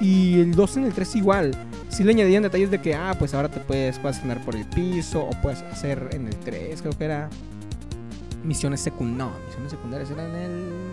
[0.01, 1.55] Y el 2 en el 3 igual.
[1.91, 4.65] Sí le añadían detalles de que, ah, pues ahora te puedes, puedes andar por el
[4.65, 5.25] piso.
[5.27, 7.29] O puedes hacer en el 3, creo que era.
[8.43, 9.29] Misiones secundarias.
[9.31, 10.92] No, misiones secundarias eran en el.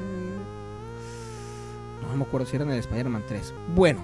[2.09, 3.53] No me acuerdo si era en el Spider-Man 3.
[3.75, 3.99] Bueno,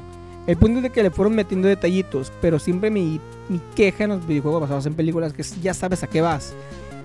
[0.47, 4.11] el punto es de que le fueron metiendo detallitos, pero siempre mi, mi queja en
[4.11, 6.53] los videojuegos basados en películas que ya sabes a qué vas.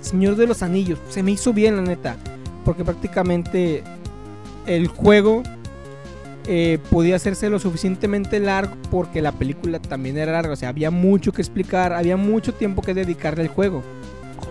[0.01, 2.17] Señor de los Anillos, se me hizo bien la neta,
[2.65, 3.83] porque prácticamente
[4.67, 5.43] el juego
[6.47, 10.91] eh, podía hacerse lo suficientemente largo porque la película también era larga, o sea, había
[10.91, 13.83] mucho que explicar, había mucho tiempo que dedicarle al juego.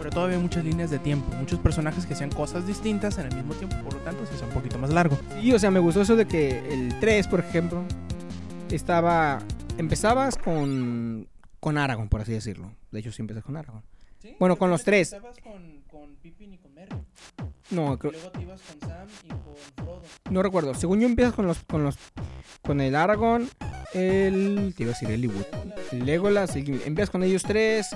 [0.09, 3.35] Sobre todo había muchas líneas de tiempo, muchos personajes que hacían cosas distintas en el
[3.35, 5.19] mismo tiempo, por lo tanto se hizo un poquito más largo.
[5.39, 7.83] Sí, o sea, me gustó eso de que el 3, por ejemplo,
[8.71, 9.37] estaba.
[9.77, 11.27] Empezabas con.
[11.59, 12.71] Con Aragorn, por así decirlo.
[12.89, 13.83] De hecho, sí empiezas con Aragorn.
[14.39, 15.15] Bueno, con los tres.
[15.43, 16.95] con, con Pippin y con Merry.
[17.71, 19.39] No, creo- luego te ibas con Sam y con
[19.75, 20.01] Frodo.
[20.31, 20.73] no recuerdo.
[20.73, 21.59] Según yo, empiezas con los.
[21.65, 21.95] Con los.
[22.61, 23.49] Con el Aragorn,
[23.93, 24.73] el.
[24.75, 26.81] Te iba a decir el Legolas, el Gimli.
[26.85, 27.87] Empiezas con ellos tres.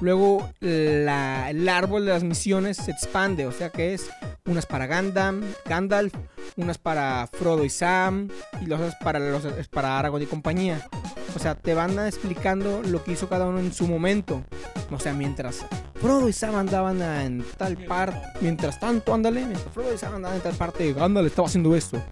[0.00, 3.46] Luego la- el árbol de las misiones se expande.
[3.46, 4.08] O sea que es.
[4.46, 6.14] Unas para Gandalf, Gandalf,
[6.56, 8.28] unas para Frodo y Sam,
[8.62, 10.88] y las otras para, los, para Aragorn y compañía.
[11.36, 14.42] O sea, te van explicando lo que hizo cada uno en su momento.
[14.90, 15.64] O sea, mientras
[16.00, 20.38] Frodo y Sam andaban en tal parte, mientras tanto, ándale, mientras Frodo y Sam andaban
[20.38, 22.02] en tal parte, Gandalf estaba haciendo esto.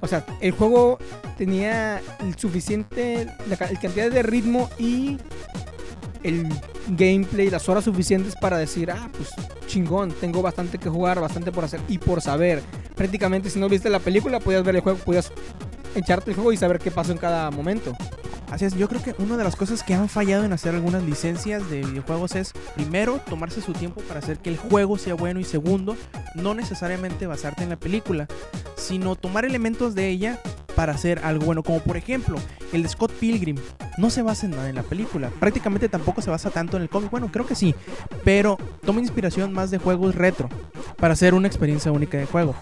[0.00, 0.98] O sea, el juego
[1.36, 5.18] tenía el suficiente, la cantidad de ritmo y
[6.24, 6.48] el
[6.88, 9.30] gameplay, las horas suficientes para decir, ah, pues
[9.66, 12.62] chingón, tengo bastante que jugar, bastante por hacer y por saber.
[12.96, 15.30] Prácticamente si no viste la película, podías ver el juego, podías
[15.94, 17.92] echarte el juego y saber qué pasó en cada momento.
[18.50, 21.02] Así es, yo creo que una de las cosas que han fallado en hacer algunas
[21.02, 25.38] licencias de videojuegos es, primero, tomarse su tiempo para hacer que el juego sea bueno
[25.38, 25.96] y segundo,
[26.34, 28.26] no necesariamente basarte en la película,
[28.76, 30.40] sino tomar elementos de ella
[30.74, 32.38] para hacer algo bueno, como por ejemplo
[32.72, 33.56] el de Scott Pilgrim.
[33.98, 36.88] No se basa en nada en la película, prácticamente tampoco se basa tanto en el
[36.88, 37.74] cómic, bueno, creo que sí,
[38.24, 40.48] pero toma inspiración más de juegos retro
[40.96, 42.54] para hacer una experiencia única de juego.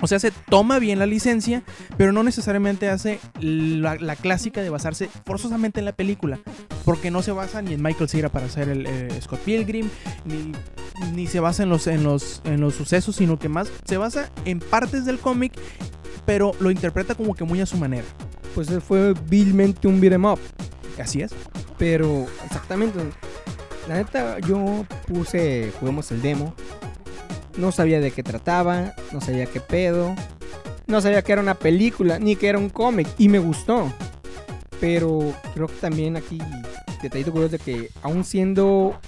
[0.00, 1.62] O sea, se toma bien la licencia,
[1.96, 6.38] pero no necesariamente hace la, la clásica de basarse forzosamente en la película,
[6.84, 9.88] porque no se basa ni en Michael Cera para hacer el eh, Scott Pilgrim,
[10.24, 10.52] ni,
[11.14, 14.30] ni se basa en los, en, los, en los sucesos, sino que más se basa
[14.44, 15.52] en partes del cómic,
[16.24, 18.06] pero lo interpreta como que muy a su manera.
[18.54, 20.38] Pues él fue vilmente un beat'em up.
[21.00, 21.32] Así es.
[21.78, 22.98] Pero, exactamente.
[23.88, 26.54] La neta, yo puse, juguemos el demo.
[27.56, 30.14] No sabía de qué trataba, no sabía qué pedo.
[30.86, 33.08] No sabía que era una película, ni que era un cómic.
[33.18, 33.92] Y me gustó.
[34.80, 36.38] Pero creo que también aquí,
[37.02, 38.98] detallito curioso de que aún siendo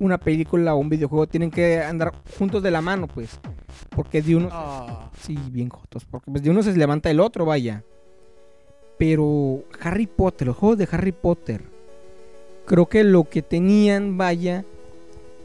[0.00, 3.38] una película o un videojuego, tienen que andar juntos de la mano, pues.
[3.90, 5.10] Porque de uno...
[5.20, 6.04] Sí, bien jotos.
[6.04, 7.84] Porque pues, de uno se levanta el otro, vaya.
[8.98, 11.62] Pero Harry Potter, los juegos de Harry Potter,
[12.66, 14.64] creo que lo que tenían, vaya,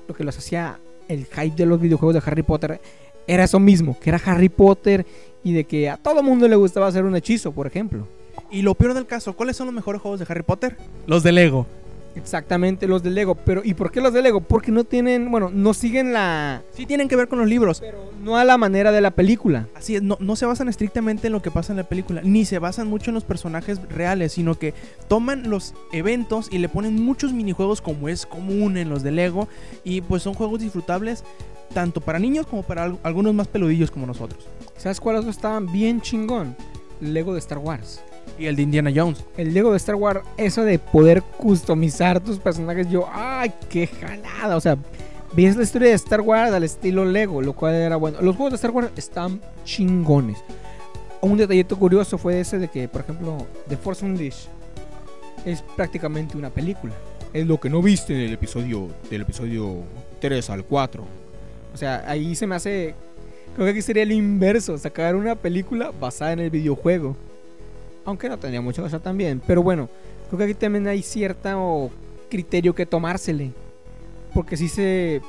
[0.08, 0.80] lo que los hacía
[1.10, 2.80] el hype de los videojuegos de Harry Potter
[3.28, 5.06] era eso mismo, que era Harry Potter
[5.44, 8.08] y de que a todo mundo le gustaba hacer un hechizo, por ejemplo.
[8.50, 10.78] Y lo peor del caso, ¿cuáles son los mejores juegos de Harry Potter?
[11.06, 11.68] Los de Lego.
[12.20, 13.36] Exactamente, los de Lego.
[13.36, 14.42] Pero, ¿y por qué los de Lego?
[14.42, 16.62] Porque no tienen, bueno, no siguen la...
[16.74, 17.80] Sí tienen que ver con los libros.
[17.80, 19.68] Pero no a la manera de la película.
[19.76, 22.46] Así es, no, no se basan estrictamente en lo que pasa en la película, ni
[22.46, 24.74] se basan mucho en los personajes reales, sino que
[25.08, 29.48] toman los eventos y le ponen muchos minijuegos como es común en los de Lego,
[29.84, 31.24] y pues son juegos disfrutables
[31.74, 34.48] tanto para niños como para al- algunos más peludillos como nosotros.
[34.78, 36.56] ¿Sabes cuáles estaban bien chingón?
[37.00, 38.02] Lego de Star Wars.
[38.40, 39.24] Y el de Indiana Jones.
[39.36, 44.56] El Lego de Star Wars, eso de poder customizar tus personajes, yo, ¡ay, qué jalada!
[44.56, 44.78] O sea,
[45.34, 48.22] ves la historia de Star Wars al estilo Lego, lo cual era bueno.
[48.22, 50.38] Los juegos de Star Wars están chingones.
[51.22, 54.48] Un detallito curioso fue ese de que, por ejemplo, The Force Unleashed
[55.46, 56.94] es prácticamente una película.
[57.34, 59.84] Es lo que no viste en el episodio, del episodio
[60.22, 61.04] 3 al 4.
[61.74, 62.96] O sea, ahí se me hace...
[63.54, 67.18] Creo que aquí sería lo inverso, sacar una película basada en el videojuego.
[68.10, 69.40] Aunque no tendría mucho que hacer también.
[69.46, 69.88] Pero bueno,
[70.28, 71.92] creo que aquí también hay cierta o,
[72.28, 73.52] criterio que tomársele.
[74.34, 75.22] Porque si se...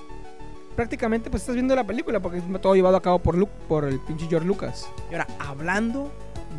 [0.76, 3.85] Prácticamente pues estás viendo la película porque es todo llevado a cabo por, Lu- por
[3.85, 4.89] el pinche George Lucas.
[5.11, 6.11] Y ahora, hablando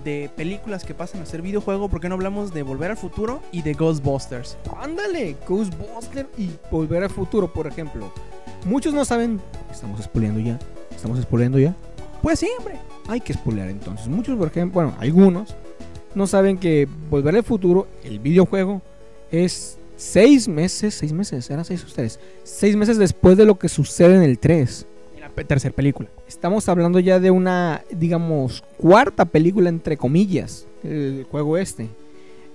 [0.04, 3.42] de películas que pasan a ser videojuego, ¿por qué no hablamos de Volver al Futuro
[3.52, 4.58] y de Ghostbusters?
[4.80, 8.12] Ándale, Ghostbuster y Volver al Futuro, por ejemplo.
[8.66, 9.42] Muchos no saben...
[9.72, 10.60] Estamos spoileando ya.
[10.96, 11.76] Estamos spoileando ya.
[12.22, 12.76] Pues sí, hombre.
[13.08, 14.08] hay que spoilear entonces.
[14.08, 15.56] Muchos, por ejemplo, bueno, algunos
[16.16, 18.82] no saben que Volver al Futuro, el videojuego,
[19.32, 24.16] es seis meses, seis meses, eran seis ustedes, seis meses después de lo que sucede
[24.16, 24.86] en el 3.
[25.16, 26.10] En la tercera película.
[26.28, 31.88] Estamos hablando ya de una, digamos, cuarta película entre comillas, el juego este.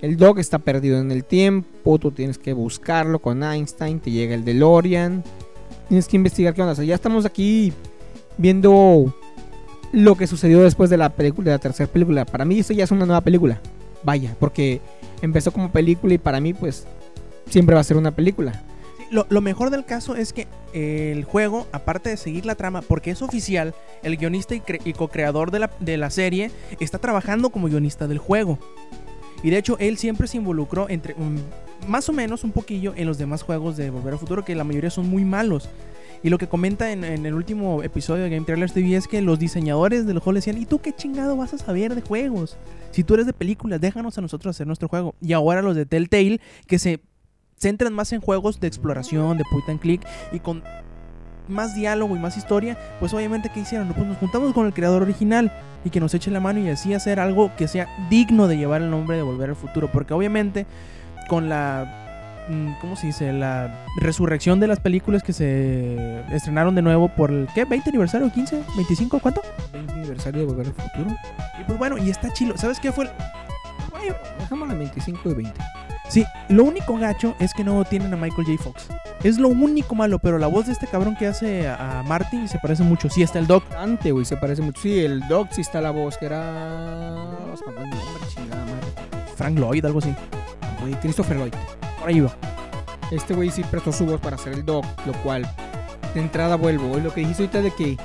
[0.01, 4.35] El dog está perdido en el tiempo, tú tienes que buscarlo con Einstein, te llega
[4.35, 5.23] el DeLorean,
[5.87, 6.73] tienes que investigar qué onda.
[6.73, 7.73] O sea, ya estamos aquí
[8.37, 9.11] viendo
[9.91, 12.25] lo que sucedió después de la película, de la tercera película.
[12.25, 13.61] Para mí esto ya es una nueva película.
[14.03, 14.81] Vaya, porque
[15.21, 16.85] empezó como película y para mí pues
[17.49, 18.63] siempre va a ser una película.
[19.09, 22.81] Lo, lo mejor del caso es que eh, el juego, aparte de seguir la trama,
[22.81, 23.73] porque es oficial,
[24.03, 28.17] el guionista y, y co-creador de la, de la serie está trabajando como guionista del
[28.17, 28.59] juego.
[29.43, 31.15] Y de hecho, él siempre se involucró entre
[31.87, 34.63] más o menos un poquillo en los demás juegos de Volver al Futuro, que la
[34.63, 35.69] mayoría son muy malos.
[36.27, 39.39] Y lo que comenta en, el último episodio de Game Trailers TV es que los
[39.39, 42.57] diseñadores del juego le decían, ¿y tú qué chingado vas a saber de juegos?
[42.91, 45.15] Si tú eres de películas, déjanos a nosotros hacer nuestro juego.
[45.21, 46.99] Y ahora los de Telltale, que se
[47.55, 50.01] centran más en juegos de exploración, de point and click
[50.33, 50.63] y con
[51.47, 53.87] más diálogo y más historia, pues obviamente ¿qué hicieron?
[53.93, 55.53] Pues nos juntamos con el creador original
[55.85, 58.81] y que nos eche la mano y así hacer algo que sea digno de llevar
[58.81, 60.65] el nombre de Volver al Futuro, porque obviamente
[61.29, 62.06] con la
[62.81, 63.31] ¿cómo se dice?
[63.33, 67.67] La resurrección de las películas que se estrenaron de nuevo por el ¿qué?
[67.67, 68.27] ¿20 aniversario?
[68.31, 68.63] ¿15?
[68.65, 69.19] ¿25?
[69.21, 69.41] ¿Cuánto?
[69.73, 71.15] 20 aniversario de Volver al Futuro.
[71.59, 72.57] Y pues bueno, y está chilo.
[72.57, 73.05] ¿Sabes qué fue?
[73.05, 73.11] el-
[74.39, 75.53] Dejamos la 25 y 20.
[76.07, 78.63] Sí, lo único gacho es que no tienen a Michael J.
[78.63, 78.87] Fox.
[79.23, 82.59] Es lo único malo, pero la voz de este cabrón que hace a Marty se
[82.59, 83.09] parece mucho.
[83.09, 83.67] Sí, está el Doc.
[83.67, 84.79] Bastante, güey, se parece mucho.
[84.81, 87.25] Sí, el Dog sí está la voz, que era...
[89.35, 90.13] Frank Lloyd, algo así.
[90.81, 91.53] Güey, Christopher Lloyd.
[93.11, 95.49] Este güey sí prestó su voz para hacer el Dog, lo cual,
[96.13, 96.97] de entrada vuelvo.
[96.97, 97.97] Lo que dijiste ahorita de que,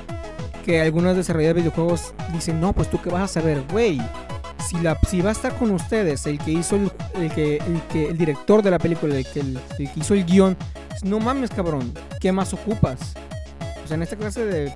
[0.64, 4.00] que algunos desarrolladores de videojuegos dicen, no, pues tú qué vas a saber, güey.
[4.58, 4.76] Si,
[5.08, 8.18] si va a estar con ustedes el que hizo el, el que, el que el
[8.18, 9.44] director de la película, el que,
[9.96, 10.56] hizo el guion,
[11.02, 13.14] no mames, cabrón, ¿qué más ocupas?
[13.84, 14.72] O sea, en esta clase de...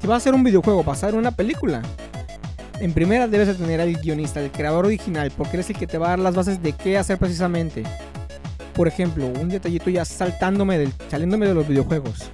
[0.00, 1.80] Si vas a hacer un videojuego basado en una película,
[2.80, 5.86] en primera debes de tener al guionista, al creador original, porque él es el que
[5.86, 7.84] te va a dar las bases de qué hacer precisamente.
[8.74, 12.30] Por ejemplo, un detallito ya saltándome del, saliéndome de los videojuegos.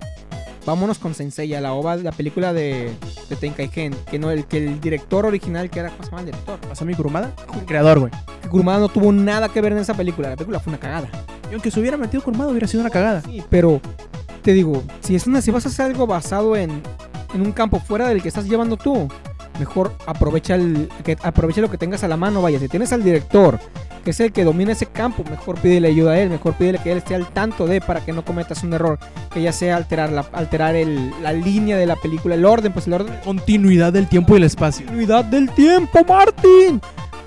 [0.67, 2.93] Vámonos con Sensei, la ova, la película de,
[3.29, 6.27] de Tenkaigen, que no el que el director original, que era ¿cómo se llama el
[6.27, 6.59] director?
[6.69, 8.13] Masami Kurumada, el creador, güey.
[8.51, 11.09] Kurumada no tuvo nada que ver en esa película, la película fue una cagada.
[11.51, 13.23] Y aunque se hubiera metido Kurumada hubiera sido una cagada.
[13.23, 13.81] Sí, pero
[14.43, 16.83] te digo, si es una, si vas a hacer algo basado en,
[17.35, 19.09] en un campo fuera del que estás llevando tú,
[19.61, 23.05] mejor aprovecha el, que aprovecha lo que tengas a la mano, vaya, si tienes al
[23.05, 23.61] director,
[24.03, 26.91] que es el que domina ese campo, mejor pídele ayuda a él, mejor pídele que
[26.91, 28.99] él esté al tanto de para que no cometas un error,
[29.33, 32.87] que ya sea alterar la, alterar el, la línea de la película, el orden, pues
[32.87, 34.87] el orden Continuidad del tiempo y el espacio.
[34.87, 36.81] continuidad del tiempo, Martín.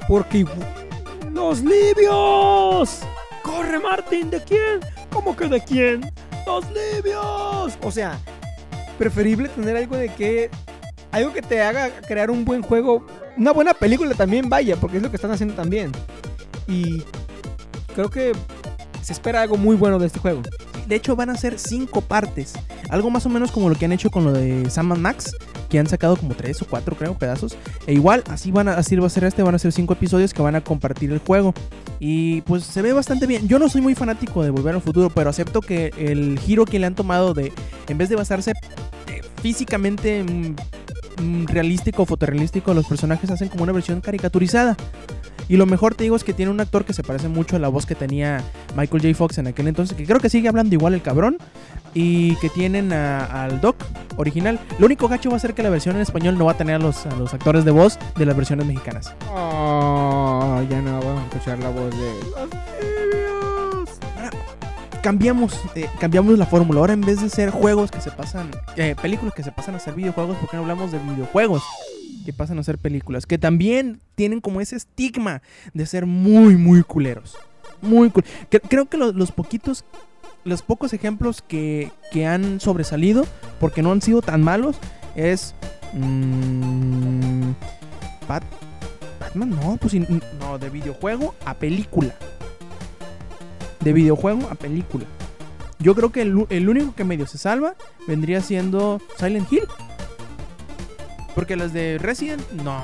[0.08, 0.46] Porque
[1.32, 3.00] los libios.
[3.42, 4.80] Corre, Martín, ¿de quién?
[5.12, 6.12] ¿Cómo que de quién?
[6.46, 7.78] Los libios.
[7.82, 8.18] O sea,
[8.98, 10.50] preferible tener algo de que
[11.14, 13.06] algo que te haga crear un buen juego,
[13.38, 15.92] una buena película también vaya, porque es lo que están haciendo también.
[16.68, 17.04] Y
[17.96, 18.34] creo que
[19.02, 20.42] se espera algo muy bueno de este juego.
[20.88, 22.54] De hecho, van a ser cinco partes.
[22.90, 25.36] Algo más o menos como lo que han hecho con lo de Sam Max.
[25.70, 27.58] que han sacado como tres o cuatro, creo, pedazos.
[27.86, 30.34] E igual, así van a, así va a ser este, van a ser cinco episodios
[30.34, 31.54] que van a compartir el juego.
[32.00, 33.48] Y pues se ve bastante bien.
[33.48, 36.80] Yo no soy muy fanático de Volver al Futuro, pero acepto que el giro que
[36.80, 37.54] le han tomado de,
[37.88, 38.52] en vez de basarse
[39.08, 40.24] eh, físicamente
[41.48, 44.76] realístico, fotorrealístico, los personajes hacen como una versión caricaturizada.
[45.50, 47.60] Y lo mejor te digo es que tiene un actor que se parece mucho a
[47.60, 48.42] la voz que tenía
[48.78, 49.16] Michael J.
[49.16, 51.38] Fox en aquel entonces, que creo que sigue hablando igual el cabrón.
[51.96, 53.76] Y que tienen al Doc
[54.18, 54.60] original.
[54.80, 56.76] Lo único gacho va a ser que la versión en español no va a tener
[56.76, 59.14] a los, los actores de voz de las versiones mexicanas.
[59.32, 63.33] Oh, ya no vamos a escuchar la voz de.
[65.04, 66.80] Cambiamos, eh, cambiamos la fórmula.
[66.80, 69.80] Ahora en vez de ser juegos que se pasan, eh, películas que se pasan a
[69.80, 71.62] ser videojuegos, ¿por qué no hablamos de videojuegos
[72.26, 73.26] que pasan a ser películas?
[73.26, 75.42] Que también tienen como ese estigma
[75.74, 77.36] de ser muy, muy culeros.
[77.82, 79.84] Muy cul- Cre- Creo que los, poquitos,
[80.46, 83.26] los pocos ejemplos que, que han sobresalido,
[83.60, 84.78] porque no han sido tan malos,
[85.18, 85.54] es...
[85.92, 87.52] mm,
[88.26, 88.44] Bat-
[89.20, 89.94] Batman, no, pues
[90.40, 92.16] no, de videojuego a película
[93.84, 95.06] de videojuego a película.
[95.80, 97.76] Yo creo que el, el único que medio se salva
[98.08, 99.64] vendría siendo Silent Hill.
[101.36, 102.82] Porque las de Resident, no.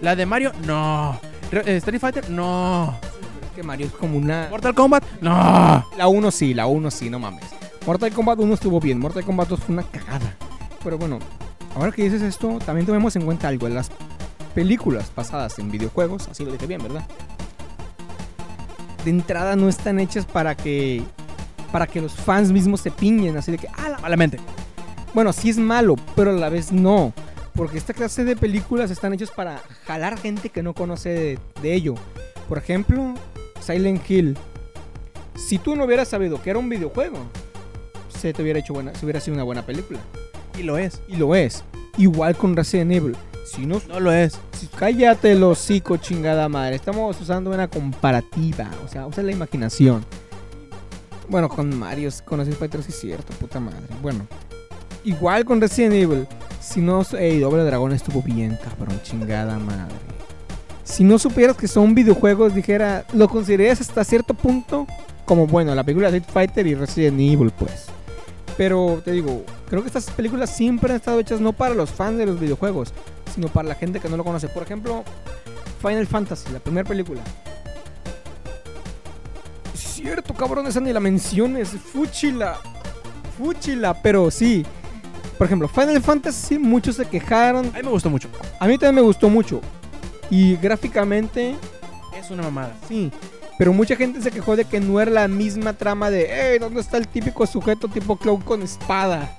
[0.00, 1.18] La de Mario, no.
[1.50, 2.94] Re- eh, Street Fighter, no.
[3.42, 4.46] Es que Mario es como una.
[4.50, 5.84] Mortal Kombat, no.
[5.96, 7.44] La 1 sí, la 1 sí, no mames.
[7.86, 10.36] Mortal Kombat 1 estuvo bien, Mortal Kombat 2 fue una cagada.
[10.84, 11.18] Pero bueno,
[11.74, 13.68] ahora que dices esto, también tomemos en cuenta algo.
[13.68, 13.90] Las
[14.54, 17.04] películas basadas en videojuegos, así lo dije bien, ¿verdad?
[19.04, 21.02] De entrada no están hechas para que
[21.72, 24.38] para que los fans mismos se piñen, así de que, ah, la Malamente.
[25.14, 27.12] Bueno, sí es malo, pero a la vez no.
[27.54, 31.74] Porque esta clase de películas están hechas para jalar gente que no conoce de, de
[31.74, 31.94] ello.
[32.48, 33.14] Por ejemplo,
[33.60, 34.36] Silent Hill.
[35.34, 37.18] Si tú no hubieras sabido que era un videojuego,
[38.08, 40.00] se te hubiera hecho buena, se hubiera sido una buena película.
[40.58, 41.00] Y lo es.
[41.08, 41.64] Y lo es.
[41.96, 43.16] Igual con Resident Evil.
[43.50, 44.38] Si no, No lo es.
[44.52, 46.76] si- cállate el hocico, chingada madre.
[46.76, 48.68] Estamos usando una comparativa.
[48.84, 50.04] O sea, usa la imaginación.
[51.28, 53.80] Bueno, con Mario, con Street Fighter sí es cierto, puta madre.
[54.02, 54.26] Bueno,
[55.04, 56.26] igual con Resident Evil.
[56.60, 59.94] Si no, ey, Doble Dragón estuvo bien, cabrón, chingada madre.
[60.84, 64.86] Si no supieras que son videojuegos, dijera, lo considerarías hasta cierto punto
[65.26, 67.86] como bueno, la película Street Fighter y Resident Evil, pues.
[68.56, 72.16] Pero te digo, creo que estas películas siempre han estado hechas no para los fans
[72.18, 72.92] de los videojuegos,
[73.28, 74.48] sino para la gente que no lo conoce.
[74.48, 75.04] Por ejemplo,
[75.80, 77.20] Final Fantasy, la primera película.
[79.74, 81.70] Cierto, cabrón, esa ni la menciones.
[81.70, 82.58] Fúchila.
[83.36, 84.64] Fúchila, pero sí.
[85.36, 87.66] Por ejemplo, Final Fantasy, muchos se quejaron.
[87.66, 88.28] A mí me gustó mucho.
[88.58, 89.60] A mí también me gustó mucho.
[90.30, 91.56] Y gráficamente,
[92.18, 92.74] Es una mamada.
[92.88, 93.10] sí.
[93.58, 96.80] Pero mucha gente se quejó de que no era la misma trama de, hey, ¿dónde
[96.80, 99.36] está el típico sujeto tipo Cloud con espada?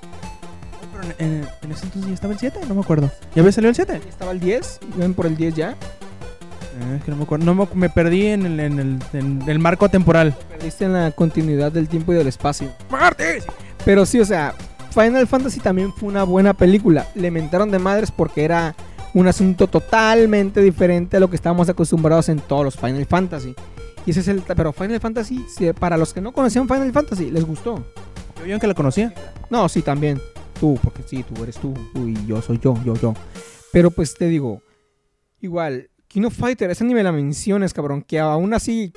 [1.18, 3.10] En, ese entonces ya estaba el 7, no me acuerdo.
[3.34, 4.00] ¿Ya había salido el 7?
[4.08, 4.80] ¿Estaba el 10?
[4.96, 5.70] ¿Ven por el 10 ya?
[5.70, 7.44] Eh, es que no me acuerdo.
[7.44, 10.34] No me, me perdí en el, en el- en el marco temporal.
[10.48, 12.70] Perdiste en la continuidad del tiempo y del espacio.
[12.90, 13.44] ¡Martes!
[13.84, 14.54] Pero sí, o sea,
[14.90, 17.06] Final Fantasy también fue una buena película.
[17.14, 18.74] Le mentaron de madres porque era
[19.14, 23.54] un asunto totalmente diferente a lo que estábamos acostumbrados en todos los Final Fantasy.
[24.06, 24.42] Y ese es el...
[24.42, 25.44] Pero Final Fantasy,
[25.78, 27.84] para los que no conocían Final Fantasy, les gustó.
[28.46, 29.12] Yo que la conocía.
[29.50, 30.18] No, sí, también.
[30.60, 31.72] Tú, porque sí, tú eres tú.
[31.94, 33.14] Tú y yo soy yo, yo, yo.
[33.72, 34.62] Pero pues te digo,
[35.40, 38.02] igual, King of Fighter, ese ni me la menciones, cabrón.
[38.02, 38.92] Que aún así.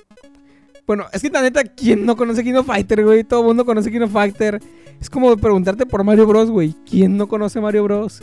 [0.86, 3.24] Bueno, es que la neta, ¿quién no conoce King of Fighter, güey?
[3.24, 4.60] Todo el mundo conoce King of Fighter.
[5.00, 6.76] Es como preguntarte por Mario Bros, güey.
[6.90, 8.22] ¿Quién no conoce Mario Bros?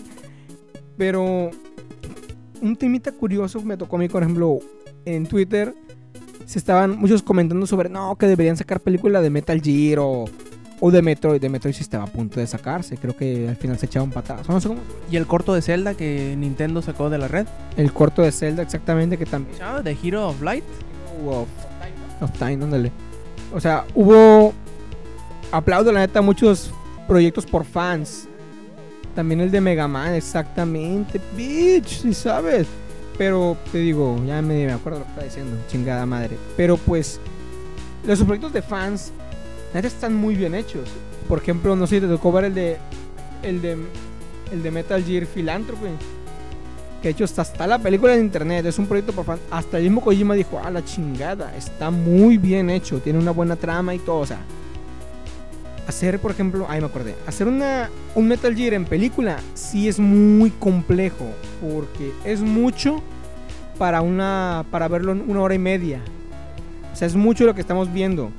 [0.99, 1.51] Pero.
[2.61, 4.59] Un temita curioso me tocó a mí, por ejemplo,
[5.07, 5.75] en Twitter.
[6.45, 10.27] Se estaban muchos comentando sobre, no, que deberían sacar película de Metal Gear o,
[10.81, 11.41] o de Metroid.
[11.41, 12.97] De Metroid sí estaba a punto de sacarse.
[12.97, 13.89] Creo que al final se.
[13.95, 14.81] No sé cómo.
[15.11, 17.47] Y el corto de Zelda que Nintendo sacó de la red.
[17.77, 19.57] El corto de Zelda, exactamente, que también.
[19.57, 20.65] ¿Se llama The Hero of Light?
[21.27, 21.49] Of,
[22.21, 22.91] of Time, ándale.
[23.55, 24.53] O sea, hubo.
[25.53, 26.71] Aplaudo, la neta, muchos
[27.07, 28.29] proyectos por fans.
[29.15, 31.21] También el de Mega Man, exactamente.
[31.37, 32.69] Bitch, si sabes.
[33.19, 35.57] Pero te digo, ya me, me acuerdo lo que estaba diciendo.
[35.69, 36.39] Chingada madre.
[36.57, 37.21] Pero pues,
[38.07, 39.13] los proyectos de fans,
[39.75, 40.89] neta, están muy bien hechos.
[41.29, 42.79] Por ejemplo, no sé si te tocó ver el de.
[43.43, 43.77] El de.
[44.53, 45.89] El de Metal Gear Philanthropy.
[47.01, 49.39] Que de hecho hasta está la película en internet, es un proyecto por fan.
[49.51, 53.57] Hasta el mismo Kojima dijo, ah, la chingada, está muy bien hecho, tiene una buena
[53.57, 54.19] trama y todo.
[54.19, 54.41] O sea,
[55.91, 59.99] hacer, por ejemplo, ahí me acordé, hacer una, un Metal Gear en película sí es
[59.99, 61.27] muy complejo,
[61.61, 63.03] porque es mucho
[63.79, 66.01] para, una, para verlo en una hora y media.
[66.93, 68.31] O sea, es mucho lo que estamos viendo.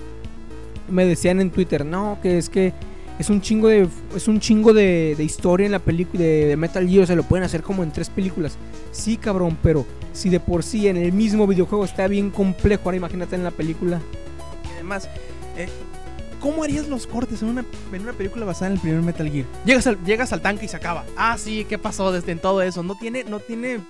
[0.92, 2.74] Me decían en Twitter, no, que es que
[3.22, 6.88] es un chingo de es un chingo de, de historia en la película de, Metal
[6.88, 8.58] Gear, se lo pueden hacer como en tres películas.
[8.92, 12.98] Sí, cabrón, pero si de por sí en el mismo videojuego está bien complejo, ahora
[12.98, 14.02] imagínate en la película.
[14.66, 15.08] Y además,
[15.56, 15.70] eh,
[16.40, 19.46] ¿cómo harías los cortes en una, en una película basada en el primer Metal Gear?
[19.66, 21.06] Llegas al, llegas al tanque y se acaba.
[21.16, 22.82] Ah, sí, ¿qué pasó desde en todo eso?
[22.82, 23.82] No tiene, no tiene,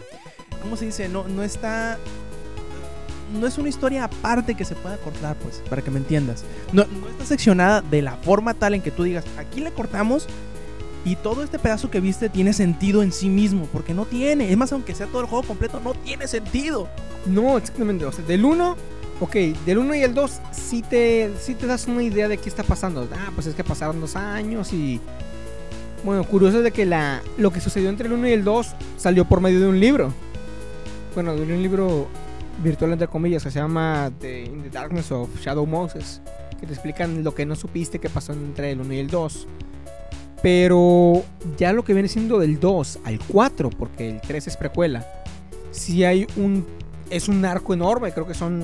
[0.62, 1.08] ¿cómo se dice?
[1.10, 1.98] No, no está...
[3.40, 6.44] No es una historia aparte que se pueda cortar, pues, para que me entiendas.
[6.74, 10.28] No, no está seccionada de la forma tal en que tú digas, aquí le cortamos
[11.04, 14.52] y todo este pedazo que viste tiene sentido en sí mismo, porque no tiene.
[14.52, 16.88] Es más, aunque sea todo el juego completo, no tiene sentido.
[17.26, 18.06] No, exactamente.
[18.06, 18.76] O sea, del 1,
[19.20, 22.50] ok, del 1 y el 2 sí te, sí te das una idea de qué
[22.50, 23.08] está pasando.
[23.14, 25.00] Ah, pues es que pasaron dos años y...
[26.04, 28.68] Bueno, curioso es de que la, lo que sucedió entre el 1 y el 2
[28.98, 30.14] salió por medio de un libro.
[31.14, 32.08] Bueno, de un libro
[32.64, 36.22] virtual entre comillas que se llama The, In the Darkness of Shadow Moses.
[36.60, 39.48] Que te explican lo que no supiste que pasó entre el 1 y el 2.
[40.42, 41.24] Pero
[41.58, 45.06] ya lo que viene siendo del 2 al 4, porque el 3 es precuela,
[45.72, 46.66] sí hay un.
[47.10, 48.64] Es un arco enorme, creo que son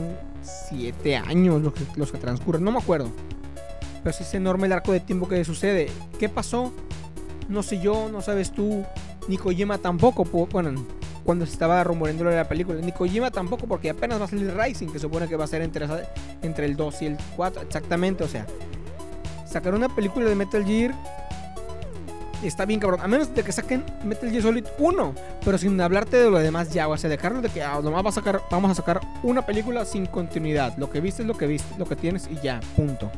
[0.69, 3.11] 7 años los que, los que transcurren, no me acuerdo.
[4.03, 5.87] Pero sí es enorme el arco de tiempo que sucede.
[6.17, 6.71] ¿Qué pasó?
[7.49, 8.83] No sé yo, no sabes tú,
[9.27, 10.23] ni Kojima tampoco.
[10.23, 10.85] po- Bueno,
[11.27, 14.87] cuando se estaba rumoreando la película, ni Kojima tampoco, porque apenas va a salir Rising,
[14.87, 15.85] que supone que va a ser entre,
[16.41, 18.47] entre el 2 y el 4, exactamente, o sea.
[19.45, 20.95] Sacar una película de Metal Gear
[22.43, 23.01] está bien cabrón.
[23.01, 25.15] A menos de que saquen Metal Gear Solid 1.
[25.43, 26.87] Pero sin hablarte de lo demás ya.
[26.87, 29.83] O sea, dejarlo de que ah, nomás va a sacar, vamos a sacar una película
[29.83, 30.77] sin continuidad.
[30.77, 33.11] Lo que viste es lo que viste, lo que tienes y ya, punto.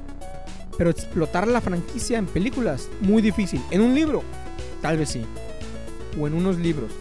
[0.80, 3.62] Pero explotar la franquicia en películas, muy difícil.
[3.70, 4.24] En un libro,
[4.82, 5.26] tal vez sí.
[6.20, 6.92] O en unos libros.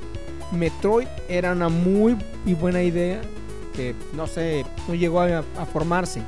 [0.52, 2.16] Metroid era una muy
[2.58, 3.20] buena idea.
[3.74, 6.22] Que no sé, no llegó a, a formarse.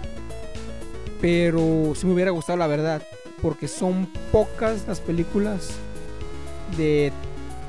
[1.21, 3.03] Pero sí me hubiera gustado la verdad
[3.43, 5.71] porque son pocas las películas
[6.77, 7.11] de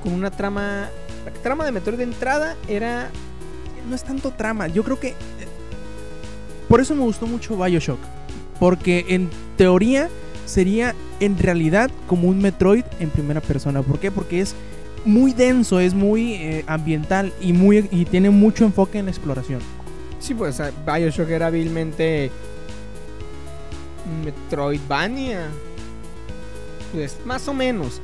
[0.04, 0.90] con una trama
[1.26, 3.10] la trama de Metroid de entrada era
[3.90, 4.68] no es tanto trama.
[4.68, 5.10] Yo creo que.
[5.10, 5.16] eh,
[6.68, 8.00] Por eso me gustó mucho Bioshock.
[8.60, 10.10] Porque en teoría
[10.46, 13.82] sería en realidad como un Metroid en primera persona.
[13.82, 14.12] ¿Por qué?
[14.12, 14.54] Porque es
[15.06, 19.60] muy denso, es muy eh, ambiental y, muy, y tiene mucho enfoque en exploración.
[20.20, 22.32] sí pues BioShock era hábilmente
[24.24, 25.48] Metroidvania
[26.92, 28.02] pues más o menos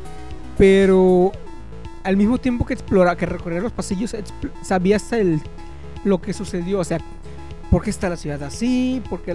[0.58, 1.32] pero
[2.04, 4.16] al mismo tiempo que explora que recorrer los pasillos
[4.62, 5.42] sabías el
[6.04, 7.00] lo que sucedió o sea
[7.70, 9.02] ¿Por qué está la ciudad así?
[9.10, 9.34] ¿Por qué,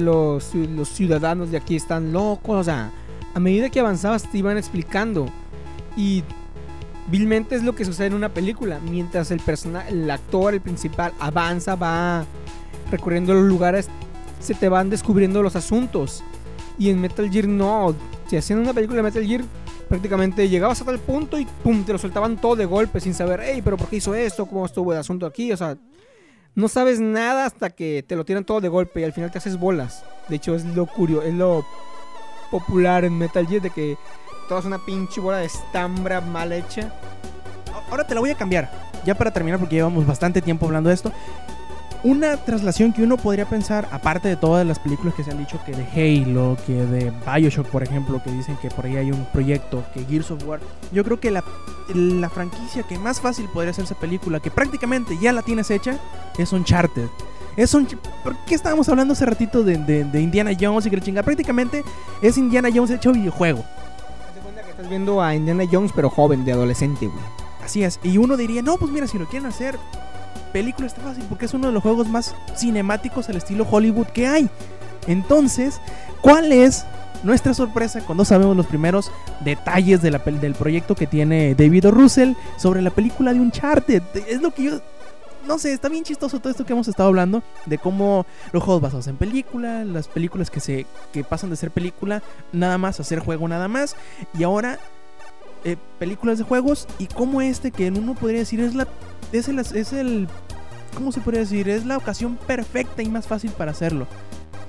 [0.00, 2.60] los, los ciudadanos de aquí están locos?
[2.60, 2.90] O sea,
[3.34, 5.26] a medida que avanzabas te iban explicando.
[5.96, 6.22] Y
[7.08, 8.80] vilmente es lo que sucede en una película.
[8.80, 12.24] Mientras el personaje, el actor, el principal, avanza, va
[12.90, 13.88] recorriendo los lugares,
[14.40, 16.22] se te van descubriendo los asuntos.
[16.78, 17.94] Y en Metal Gear no.
[18.28, 19.42] Si hacían una película de Metal Gear,
[19.88, 23.40] prácticamente llegabas a tal punto y pum, te lo soltaban todo de golpe sin saber,
[23.44, 24.46] hey, pero ¿por qué hizo esto?
[24.46, 25.52] ¿Cómo estuvo el asunto aquí?
[25.52, 25.76] O sea,
[26.54, 29.38] no sabes nada hasta que te lo tiran todo de golpe y al final te
[29.38, 30.04] haces bolas.
[30.28, 31.64] De hecho, es lo curioso, es lo
[32.50, 33.96] popular en Metal Gear de que
[34.48, 36.92] toda es una pinche bola de estambra mal hecha.
[37.90, 38.70] Ahora te la voy a cambiar.
[39.04, 41.12] Ya para terminar, porque llevamos bastante tiempo hablando de esto.
[42.04, 45.60] Una traslación que uno podría pensar, aparte de todas las películas que se han dicho,
[45.64, 45.84] que de
[46.24, 50.04] Halo, que de Bioshock, por ejemplo, que dicen que por ahí hay un proyecto, que
[50.04, 50.58] Gears of War.
[50.90, 51.44] Yo creo que la,
[51.94, 55.94] la franquicia que más fácil podría hacerse película, que prácticamente ya la tienes hecha,
[56.38, 57.06] es Uncharted.
[57.56, 57.86] Es un,
[58.24, 61.24] ¿Por qué estábamos hablando hace ratito de, de- de Indiana Jones y que la chingada?
[61.24, 61.84] Prácticamente
[62.20, 63.64] es Indiana Jones hecho videojuego.
[64.88, 67.24] Viendo a Indiana Jones pero joven, de adolescente, güey.
[67.64, 68.00] Así es.
[68.02, 69.78] Y uno diría, no, pues mira, si lo quieren hacer,
[70.52, 74.26] película está fácil porque es uno de los juegos más cinemáticos al estilo Hollywood que
[74.26, 74.50] hay.
[75.06, 75.80] Entonces,
[76.20, 76.84] ¿cuál es
[77.22, 79.10] nuestra sorpresa cuando sabemos los primeros
[79.40, 81.90] detalles de del proyecto que tiene David O.
[81.90, 84.02] Russell sobre la película de Uncharted?
[84.28, 84.80] Es lo que yo...
[85.46, 88.82] No sé, está bien chistoso todo esto que hemos estado hablando de cómo los juegos
[88.82, 92.22] basados en película, las películas que se que pasan de ser película
[92.52, 93.96] nada más a ser juego nada más
[94.38, 94.78] y ahora
[95.64, 98.86] eh, películas de juegos y como este que en uno podría decir es la
[99.32, 100.28] es el, es el
[100.94, 101.68] ¿cómo se podría decir?
[101.68, 104.06] Es la ocasión perfecta y más fácil para hacerlo.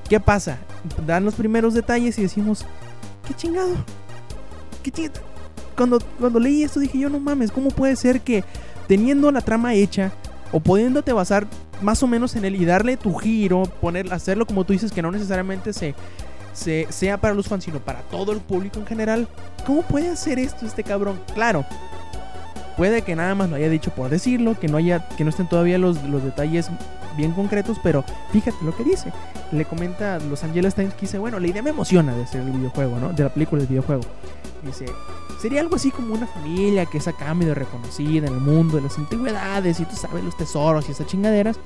[0.10, 0.58] ¿Qué pasa?
[1.06, 2.66] Dan los primeros detalles y decimos,
[3.28, 3.76] ¿qué chingado?
[4.82, 5.22] ¿Qué chingado?
[5.76, 8.44] Cuando, cuando leí esto dije yo, no mames, ¿cómo puede ser que
[8.88, 10.12] teniendo la trama hecha
[10.54, 11.46] o pudiéndote basar
[11.82, 15.02] más o menos en él y darle tu giro, poner, hacerlo como tú dices, que
[15.02, 15.94] no necesariamente se,
[16.54, 19.28] se- sea para los fans, sino para todo el público en general,
[19.66, 21.20] ¿cómo puede hacer esto este cabrón?
[21.34, 21.66] Claro,
[22.78, 25.48] Puede que nada más lo haya dicho por decirlo, que no haya, que no estén
[25.48, 26.70] todavía los, detalles
[27.16, 29.12] bien concretos, pero fíjate lo que dice.
[29.52, 32.50] Le comenta Los Angeles Times que dice, bueno, la idea me emociona de hacer el
[32.50, 33.14] videojuego, ¿no?
[33.14, 34.02] De la película del videojuego.
[34.66, 34.86] Dice,
[35.42, 38.84] sería algo así como una familia que es acá medio reconocida en el mundo de
[38.84, 41.60] las antigüedades y tú sabes los tesoros y esas chingaderas.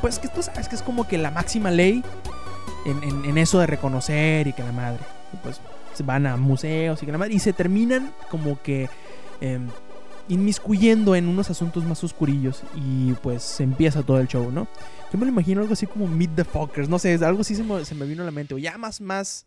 [0.00, 2.02] Pues que tú sabes que es como que la máxima ley
[2.84, 5.00] en, en- eso de reconocer y que la madre.
[5.32, 5.60] Y pues
[5.94, 7.34] se van a museos y que la madre.
[7.34, 8.88] Y se terminan como que
[9.40, 9.68] em,
[10.28, 12.62] inmiscuyendo en unos asuntos más oscurillos.
[12.74, 14.66] Y pues empieza todo el show, ¿no?
[15.12, 16.88] Yo me lo imagino algo así como Meet the Fuckers.
[16.88, 18.54] No sé, algo así se me, se me vino a la mente.
[18.54, 19.46] O ya más, más,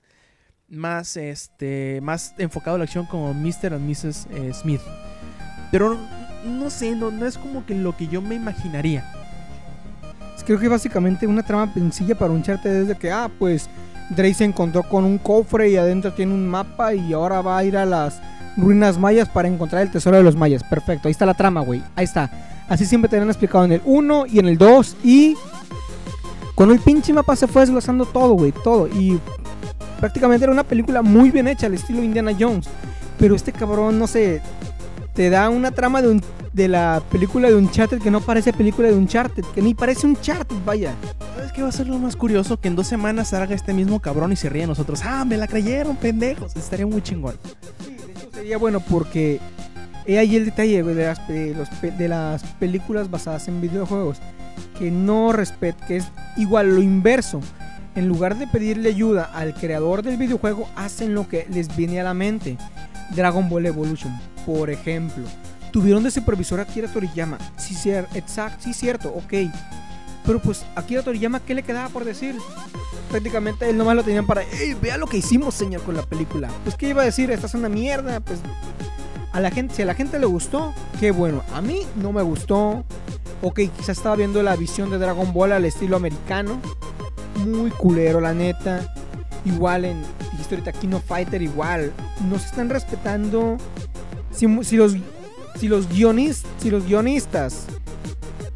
[0.70, 3.74] más, este, más enfocado a la acción como Mr.
[3.74, 4.28] and Mrs.
[4.32, 4.82] eh, Smith.
[5.72, 5.98] Pero
[6.46, 9.12] no sé, no, no es como que lo que yo me imaginaría.
[10.46, 13.68] Creo que básicamente una trama sencilla para un charte desde que, ah, pues
[14.12, 17.64] Drake se encontró con un cofre y adentro tiene un mapa y ahora va a
[17.64, 18.22] ir a las
[18.56, 20.64] ruinas mayas para encontrar el tesoro de los mayas.
[20.64, 21.82] Perfecto, ahí está la trama, güey.
[21.96, 22.30] Ahí está.
[22.70, 25.36] Así siempre te han explicado en el 1 y en el 2 y
[26.54, 28.88] con el pinche mapa se fue desglosando todo, güey, todo.
[28.88, 29.20] Y
[30.00, 32.68] prácticamente era una película muy bien hecha al estilo Indiana Jones.
[33.18, 34.42] Pero este cabrón, no sé,
[35.14, 36.24] te da una trama de, un-
[36.54, 40.56] de la película de Uncharted que no parece película de Uncharted, que ni parece Uncharted,
[40.66, 40.94] vaya.
[41.36, 42.60] ¿Sabes qué va a ser lo más curioso?
[42.60, 45.02] Que en dos semanas salga este mismo cabrón y se ríe de nosotros.
[45.06, 46.56] ¡Ah, me la creyeron, pendejos!
[46.56, 47.36] Estaría muy chingón.
[47.86, 49.40] Sí, de hecho sería bueno porque
[50.06, 54.18] he ahí el detalle de las, de los pe- de las películas basadas en videojuegos
[54.78, 57.40] que no respet que es igual lo inverso.
[57.96, 62.04] En lugar de pedirle ayuda al creador del videojuego, hacen lo que les viene a
[62.04, 62.58] la mente.
[63.12, 64.14] Dragon Ball Evolution,
[64.46, 65.24] por ejemplo.
[65.72, 67.38] Tuvieron de supervisor a Akira Toriyama.
[67.58, 69.50] Sí, exacto, sí, cierto, ok.
[70.26, 72.36] Pero pues Akira Toriyama, ¿qué le quedaba por decir?
[73.10, 76.50] Prácticamente él nomás lo tenían para, "Ey, vea lo que hicimos, señor, con la película.
[76.64, 77.30] Pues, ¿qué iba a decir?
[77.32, 78.20] Esta es una mierda.
[78.20, 78.40] Pues,
[79.32, 81.44] a la gente, si a la gente le gustó, qué bueno.
[81.54, 82.84] A mí no me gustó.
[83.42, 86.60] Ok, quizás estaba viendo la visión de Dragon Ball al estilo americano.
[87.36, 88.94] Muy culero, la neta.
[89.46, 91.92] Igual en, dijiste ahorita, Kino Fighter, igual.
[92.30, 93.58] No se están respetando.
[94.32, 94.98] Si, los, si los,
[95.56, 95.68] si
[96.70, 97.68] los guionistas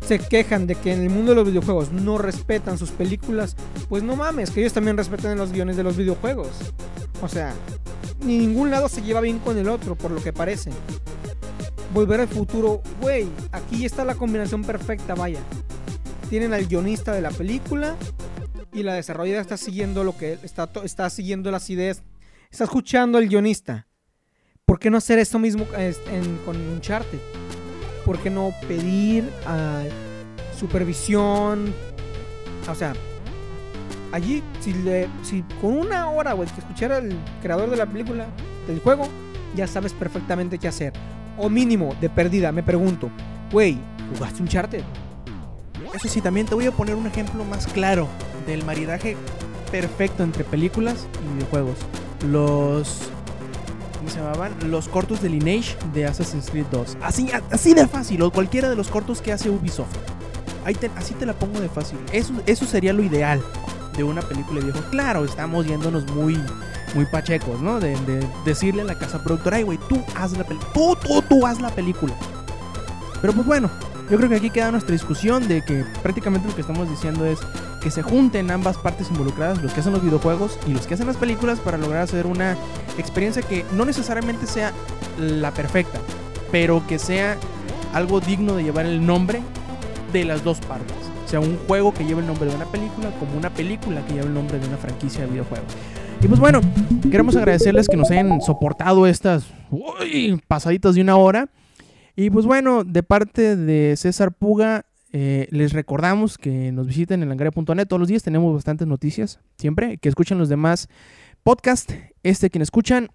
[0.09, 3.55] se quejan de que en el mundo de los videojuegos no respetan sus películas,
[3.89, 6.49] pues no mames, que ellos también respeten los guiones de los videojuegos.
[7.21, 7.53] O sea,
[8.21, 10.71] ni ningún lado se lleva bien con el otro, por lo que parece.
[11.93, 15.41] Volver al futuro, güey, aquí está la combinación perfecta, vaya.
[16.29, 17.95] Tienen al guionista de la película
[18.73, 22.03] y la desarrolladora está siguiendo lo que está, está siguiendo las ideas,
[22.51, 23.87] está escuchando al guionista.
[24.65, 27.19] ¿Por qué no hacer esto mismo en- con Uncharted?
[28.05, 29.83] ¿Por qué no pedir a
[30.57, 31.73] supervisión?
[32.69, 32.93] O sea,
[34.11, 37.11] allí, si, le, si con una hora, güey, que escuchara al
[37.41, 38.27] creador de la película,
[38.67, 39.07] del juego,
[39.55, 40.93] ya sabes perfectamente qué hacer.
[41.37, 43.09] O mínimo, de perdida, me pregunto,
[43.51, 43.77] güey,
[44.13, 44.83] ¿jugaste Uncharted?
[45.93, 48.07] Eso sí, también te voy a poner un ejemplo más claro
[48.49, 49.15] del maridaje
[49.71, 51.77] perfecto entre películas y videojuegos.
[52.27, 53.09] Los.
[53.97, 54.53] ¿Cómo se llamaban?
[54.69, 56.97] Los cortos de Lineage de Assassin's Creed 2.
[57.01, 59.95] Así, así de fácil, o cualquiera de los cortos que hace Ubisoft.
[60.65, 61.99] Ahí así te la pongo de fácil.
[62.11, 63.41] Eso, eso sería lo ideal
[63.95, 64.91] de una película de videojuegos.
[64.91, 66.41] Claro, estamos yéndonos muy,
[66.95, 67.79] muy pachecos, ¿no?
[67.79, 70.71] De, de decirle a la casa productora, ay, güey, tú haz la película.
[70.73, 72.13] Tú, tú, tú haz la película.
[73.21, 73.69] Pero pues bueno,
[74.09, 77.39] yo creo que aquí queda nuestra discusión de que prácticamente lo que estamos diciendo es
[77.81, 81.07] que se junten ambas partes involucradas, los que hacen los videojuegos y los que hacen
[81.07, 82.57] las películas, para lograr hacer una
[82.97, 84.73] experiencia que no necesariamente sea
[85.17, 85.99] la perfecta,
[86.51, 87.37] pero que sea
[87.93, 89.41] algo digno de llevar el nombre
[90.13, 90.95] de las dos partes.
[91.25, 94.13] O sea, un juego que lleve el nombre de una película, como una película que
[94.13, 95.73] lleve el nombre de una franquicia de videojuegos.
[96.21, 96.59] Y pues bueno,
[97.09, 99.45] queremos agradecerles que nos hayan soportado estas
[100.47, 101.49] pasaditas de una hora.
[102.15, 107.29] Y pues bueno, de parte de César Puga, eh, les recordamos que nos visiten en
[107.29, 108.23] langaria.net todos los días.
[108.23, 109.97] Tenemos bastantes noticias, siempre.
[109.97, 110.87] Que escuchen los demás
[111.43, 111.95] podcasts.
[112.23, 113.09] Este quien escuchan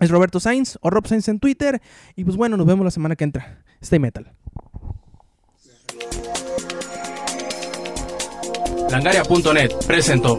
[0.00, 1.80] es Roberto Sainz o Rob Sainz en Twitter.
[2.16, 3.62] Y pues bueno, nos vemos la semana que entra.
[3.80, 4.32] Stay metal.
[8.90, 10.36] Langaria.net presentó.